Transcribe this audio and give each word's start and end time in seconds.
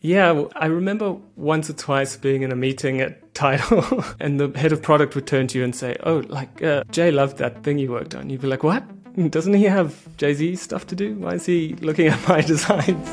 Yeah, 0.00 0.44
I 0.54 0.66
remember 0.66 1.16
once 1.34 1.68
or 1.68 1.72
twice 1.72 2.16
being 2.16 2.42
in 2.42 2.52
a 2.52 2.56
meeting 2.56 3.00
at 3.00 3.34
Tidal 3.34 4.04
and 4.20 4.38
the 4.38 4.56
head 4.56 4.70
of 4.70 4.80
product 4.80 5.16
would 5.16 5.26
turn 5.26 5.48
to 5.48 5.58
you 5.58 5.64
and 5.64 5.74
say, 5.74 5.96
Oh, 6.04 6.18
like, 6.28 6.62
uh, 6.62 6.84
Jay 6.92 7.10
loved 7.10 7.38
that 7.38 7.64
thing 7.64 7.80
you 7.80 7.90
worked 7.90 8.14
on. 8.14 8.30
You'd 8.30 8.40
be 8.40 8.46
like, 8.46 8.62
What? 8.62 8.84
Doesn't 9.32 9.54
he 9.54 9.64
have 9.64 10.16
Jay 10.16 10.34
Z 10.34 10.54
stuff 10.54 10.86
to 10.88 10.94
do? 10.94 11.16
Why 11.16 11.34
is 11.34 11.46
he 11.46 11.74
looking 11.80 12.06
at 12.06 12.28
my 12.28 12.42
designs? 12.42 13.08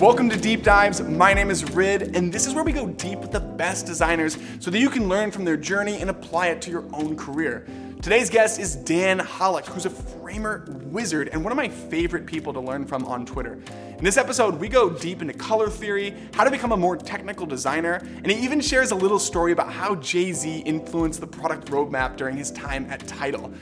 Welcome 0.00 0.28
to 0.30 0.36
Deep 0.36 0.64
Dives. 0.64 1.00
My 1.00 1.32
name 1.32 1.48
is 1.48 1.64
Ridd, 1.70 2.16
and 2.16 2.32
this 2.32 2.48
is 2.48 2.54
where 2.54 2.64
we 2.64 2.72
go 2.72 2.88
deep 2.88 3.20
with 3.20 3.30
the 3.30 3.38
best 3.38 3.86
designers 3.86 4.36
so 4.58 4.72
that 4.72 4.80
you 4.80 4.90
can 4.90 5.08
learn 5.08 5.30
from 5.30 5.44
their 5.44 5.56
journey 5.56 6.00
and 6.00 6.10
apply 6.10 6.48
it 6.48 6.60
to 6.62 6.72
your 6.72 6.84
own 6.92 7.16
career. 7.16 7.64
Today's 8.06 8.30
guest 8.30 8.60
is 8.60 8.76
Dan 8.76 9.18
Hollick, 9.18 9.66
who's 9.66 9.84
a 9.84 9.90
framer 9.90 10.64
wizard 10.84 11.28
and 11.32 11.42
one 11.42 11.50
of 11.50 11.56
my 11.56 11.68
favorite 11.68 12.24
people 12.24 12.52
to 12.52 12.60
learn 12.60 12.86
from 12.86 13.04
on 13.04 13.26
Twitter. 13.26 13.54
In 13.98 14.04
this 14.04 14.16
episode, 14.16 14.60
we 14.60 14.68
go 14.68 14.88
deep 14.88 15.22
into 15.22 15.34
color 15.34 15.68
theory, 15.68 16.14
how 16.32 16.44
to 16.44 16.50
become 16.52 16.70
a 16.70 16.76
more 16.76 16.96
technical 16.96 17.46
designer, 17.46 17.94
and 17.94 18.30
he 18.30 18.38
even 18.44 18.60
shares 18.60 18.92
a 18.92 18.94
little 18.94 19.18
story 19.18 19.50
about 19.50 19.72
how 19.72 19.96
Jay 19.96 20.30
Z 20.30 20.58
influenced 20.58 21.18
the 21.18 21.26
product 21.26 21.66
roadmap 21.66 22.16
during 22.16 22.36
his 22.36 22.52
time 22.52 22.86
at 22.90 23.04
Tidal. 23.08 23.52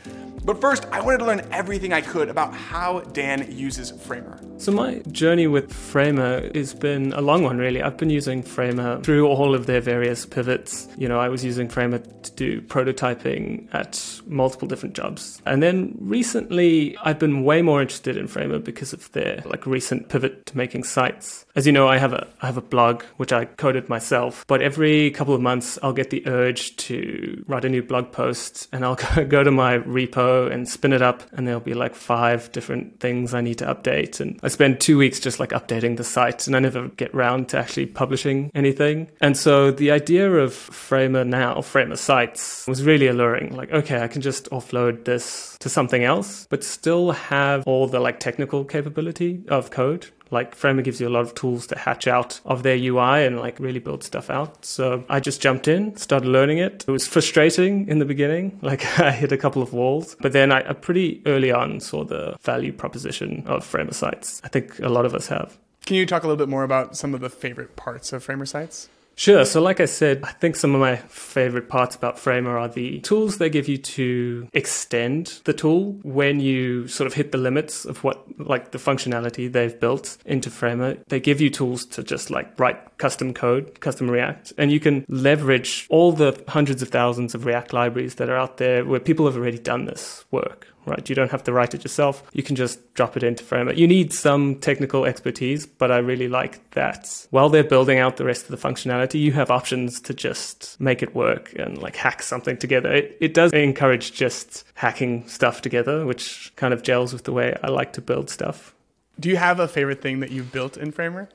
But 0.45 0.61
first, 0.61 0.87
I 0.93 1.01
wanted 1.01 1.19
to 1.19 1.25
learn 1.25 1.48
everything 1.53 1.95
I 1.95 2.03
could 2.03 2.29
about 2.29 2.52
how 2.52 3.01
Dan 3.01 3.51
uses 3.51 3.91
Framer. 3.91 4.39
So, 4.59 4.73
my 4.73 4.98
journey 5.11 5.47
with 5.47 5.73
Framer 5.73 6.51
has 6.55 6.75
been 6.75 7.15
a 7.15 7.23
long 7.23 7.45
one, 7.45 7.57
really. 7.57 7.80
I've 7.80 7.97
been 7.97 8.11
using 8.11 8.43
Framer 8.43 9.01
through 9.01 9.27
all 9.27 9.55
of 9.55 9.65
their 9.65 9.80
various 9.80 10.27
pivots. 10.27 10.87
You 10.99 11.09
know, 11.09 11.19
I 11.19 11.30
was 11.30 11.47
using 11.47 11.71
Framer 11.71 11.99
to 11.99 12.30
do 12.33 12.61
prototyping 12.61 13.75
at 13.75 14.21
multiple 14.27 14.69
different 14.69 14.95
jobs. 14.95 15.41
And 15.47 15.62
then 15.62 15.97
recently, 15.99 16.95
I've 16.99 17.19
been 17.19 17.43
way 17.45 17.63
more 17.63 17.80
interested 17.80 18.19
in 18.19 18.27
Framer 18.27 18.59
because 18.59 18.93
of 18.93 19.11
their 19.13 19.43
like 19.47 19.65
recent 19.65 20.11
pivot 20.11 20.45
to 20.47 20.57
making 20.59 20.85
sites. 20.85 21.47
As 21.57 21.66
you 21.66 21.73
know, 21.73 21.88
I 21.88 21.97
have 21.97 22.13
a 22.13 22.27
I 22.43 22.47
have 22.47 22.59
a 22.59 22.63
blog 22.63 23.02
which 23.16 23.33
I 23.33 23.47
coded 23.47 23.88
myself, 23.88 24.45
but 24.47 24.61
every 24.61 25.11
couple 25.13 25.33
of 25.33 25.41
months 25.41 25.79
I'll 25.83 25.95
get 25.95 26.11
the 26.11 26.27
urge 26.27 26.77
to 26.77 27.43
write 27.49 27.65
a 27.65 27.71
new 27.71 27.83
blog 27.83 28.13
post 28.13 28.68
and 28.73 28.85
I'll 28.85 28.96
go 29.29 29.43
to 29.43 29.51
my 29.51 29.79
repo 29.79 30.34
and 30.43 30.68
spin 30.68 30.93
it 30.93 31.02
up 31.02 31.23
and 31.32 31.46
there'll 31.46 31.60
be 31.60 31.74
like 31.74 31.95
five 31.95 32.51
different 32.52 33.01
things 33.01 33.35
I 33.35 33.40
need 33.40 33.59
to 33.59 33.66
update 33.66 34.21
and 34.21 34.38
I 34.43 34.49
spend 34.49 34.80
2 34.80 34.99
weeks 34.99 35.21
just 35.21 35.40
like 35.40 35.51
updating 35.51 35.96
the 35.96 36.04
site 36.04 36.46
and 36.46 36.57
I 36.57 36.59
never 36.59 36.88
get 36.88 37.15
round 37.15 37.49
to 37.51 37.59
actually 37.59 37.87
publishing 37.87 38.51
anything. 38.55 39.10
And 39.21 39.37
so 39.37 39.71
the 39.71 39.90
idea 39.90 40.30
of 40.30 40.52
Framer 40.55 41.24
now, 41.24 41.60
Framer 41.62 41.96
sites 41.96 42.66
was 42.66 42.82
really 42.82 43.07
alluring. 43.07 43.55
Like 43.57 43.73
okay, 43.73 44.02
I 44.02 44.09
can 44.09 44.23
just 44.23 44.51
offload 44.51 45.05
this 45.05 45.57
to 45.60 45.68
something 45.68 46.05
else 46.05 46.46
but 46.51 46.62
still 46.65 47.12
have 47.12 47.65
all 47.66 47.87
the 47.87 48.01
like 48.01 48.21
technical 48.21 48.65
capability 48.65 49.43
of 49.49 49.71
code 49.71 50.07
like 50.30 50.55
Framer 50.55 50.83
gives 50.83 51.01
you 51.01 51.09
a 51.09 51.11
lot 51.11 51.23
of 51.23 51.35
tools 51.35 51.67
to 51.69 51.79
hatch 51.79 52.07
out 52.07 52.41
of 52.45 52.63
their 52.63 52.77
UI 52.77 53.25
and 53.25 53.39
like 53.39 53.59
really 53.61 53.79
build 53.79 54.03
stuff 54.03 54.30
out. 54.30 54.65
So 54.65 55.05
I 55.09 55.21
just 55.21 55.41
jumped 55.41 55.69
in, 55.69 55.97
started 55.97 56.29
learning 56.29 56.59
it. 56.59 56.85
It 56.87 56.91
was 56.91 57.07
frustrating 57.07 57.89
in 57.89 57.99
the 57.99 58.05
beginning. 58.05 58.59
Like 58.75 58.99
I 58.99 59.11
hit 59.13 59.30
a 59.30 59.37
couple 59.37 59.63
of 59.63 59.73
walls, 59.73 60.17
but 60.21 60.33
then 60.33 60.51
I, 60.51 60.71
I 60.71 60.73
pretty 60.73 61.23
early 61.27 61.52
on 61.52 61.80
saw 61.80 62.02
the 62.02 62.37
value 62.43 62.73
proposition 62.73 63.45
of 63.47 63.65
Framer 63.65 63.93
sites. 63.93 64.41
I 64.43 64.49
think 64.49 64.78
a 64.81 64.89
lot 64.89 65.05
of 65.05 65.15
us 65.15 65.27
have. 65.28 65.59
Can 65.84 65.97
you 65.97 66.06
talk 66.06 66.25
a 66.25 66.27
little 66.27 66.39
bit 66.39 66.49
more 66.49 66.65
about 66.65 66.97
some 66.97 67.15
of 67.15 67.21
the 67.21 67.28
favorite 67.28 67.77
parts 67.77 68.12
of 68.12 68.25
Framer 68.25 68.47
sites? 68.47 68.89
Sure. 69.16 69.44
So, 69.44 69.60
like 69.62 69.81
I 69.81 69.84
said, 69.84 70.20
I 70.25 70.32
think 70.32 70.56
some 70.56 70.75
of 70.75 70.81
my 70.81 70.97
favorite 70.97 71.69
parts 71.69 71.94
about 71.94 72.19
Framer 72.19 72.59
are 72.59 72.69
the 72.69 73.00
tools 73.00 73.38
they 73.38 73.48
give 73.48 73.69
you 73.69 73.78
to 73.78 74.48
extend 74.53 75.41
the 75.44 75.53
tool 75.53 75.93
when 76.03 76.41
you 76.41 76.88
sort 76.88 77.06
of 77.06 77.15
hit 77.15 77.32
the 77.32 77.38
limits 77.38 77.84
of 77.84 78.03
what, 78.03 78.25
like 78.38 78.72
the 78.72 78.78
functionality 78.78 79.50
they've 79.50 79.78
built 79.78 80.19
into 80.25 80.50
Framer. 80.50 80.97
They 81.09 81.21
give 81.21 81.41
you 81.41 81.50
tools 81.50 81.87
to 81.87 82.03
just 82.03 82.31
like 82.31 82.59
write 82.59 82.98
custom 82.98 83.32
code, 83.32 83.81
custom 83.81 84.10
React, 84.10 84.54
and 84.59 84.72
you 84.72 84.81
can 84.81 85.04
leverage 85.09 85.87
all 85.91 86.12
the 86.12 86.43
hundreds 86.49 86.82
of 86.82 86.88
thousands 86.88 87.34
of 87.34 87.47
React 87.47 87.72
libraries 87.72 88.16
that 88.16 88.28
are 88.28 88.37
out 88.37 88.56
there 88.56 88.84
where 88.84 89.00
people 89.00 89.26
have 89.26 89.37
already 89.37 89.59
done 89.59 89.84
this 89.84 90.25
work 90.31 90.69
right? 90.87 91.09
You 91.09 91.15
don't 91.15 91.31
have 91.31 91.45
to 91.45 91.53
write 91.53 91.75
it 91.75 91.84
yourself. 91.84 92.22
You 92.33 92.43
can 92.43 92.56
just 92.56 92.95
drop 92.95 93.17
it 93.17 93.22
into 93.22 93.45
Framer. 93.45 93.72
You 93.72 93.87
need 93.87 94.12
some 94.12 94.56
technical 94.56 95.05
expertise, 95.05 95.67
but 95.67 95.91
I 95.91 95.99
really 95.99 96.28
like 96.28 96.71
that 96.71 97.27
while 97.31 97.49
they're 97.49 97.65
building 97.65 97.99
out 97.99 98.17
the 98.17 98.25
rest 98.25 98.49
of 98.49 98.50
the 98.50 98.69
functionality, 98.69 99.21
you 99.21 99.33
have 99.33 99.50
options 99.50 100.00
to 100.03 100.15
just 100.15 100.81
make 100.81 101.03
it 101.03 101.15
work 101.15 101.53
and 101.59 101.78
like 101.78 101.97
hack 101.97 102.22
something 102.22 102.56
together. 102.56 102.93
It, 102.93 103.17
it 103.21 103.34
does 103.34 103.53
encourage 103.53 104.12
just 104.12 104.65
hacking 104.75 105.27
stuff 105.28 105.62
together, 105.62 106.06
which 106.06 106.53
kind 106.56 106.75
of 106.75 106.83
gels 106.83 107.12
with 107.12 107.25
the 107.25 107.33
way 107.33 107.56
I 107.62 107.69
like 107.69 107.93
to 107.95 108.01
build 108.01 108.31
stuff. 108.31 108.75
Do 109.19 109.28
you 109.28 109.37
have 109.37 109.61
a 109.61 109.69
favorite 109.69 110.03
thing 110.03 110.21
that 110.21 110.31
you've 110.31 110.53
built 110.53 110.77
in 110.77 110.91
Framer? 110.91 111.28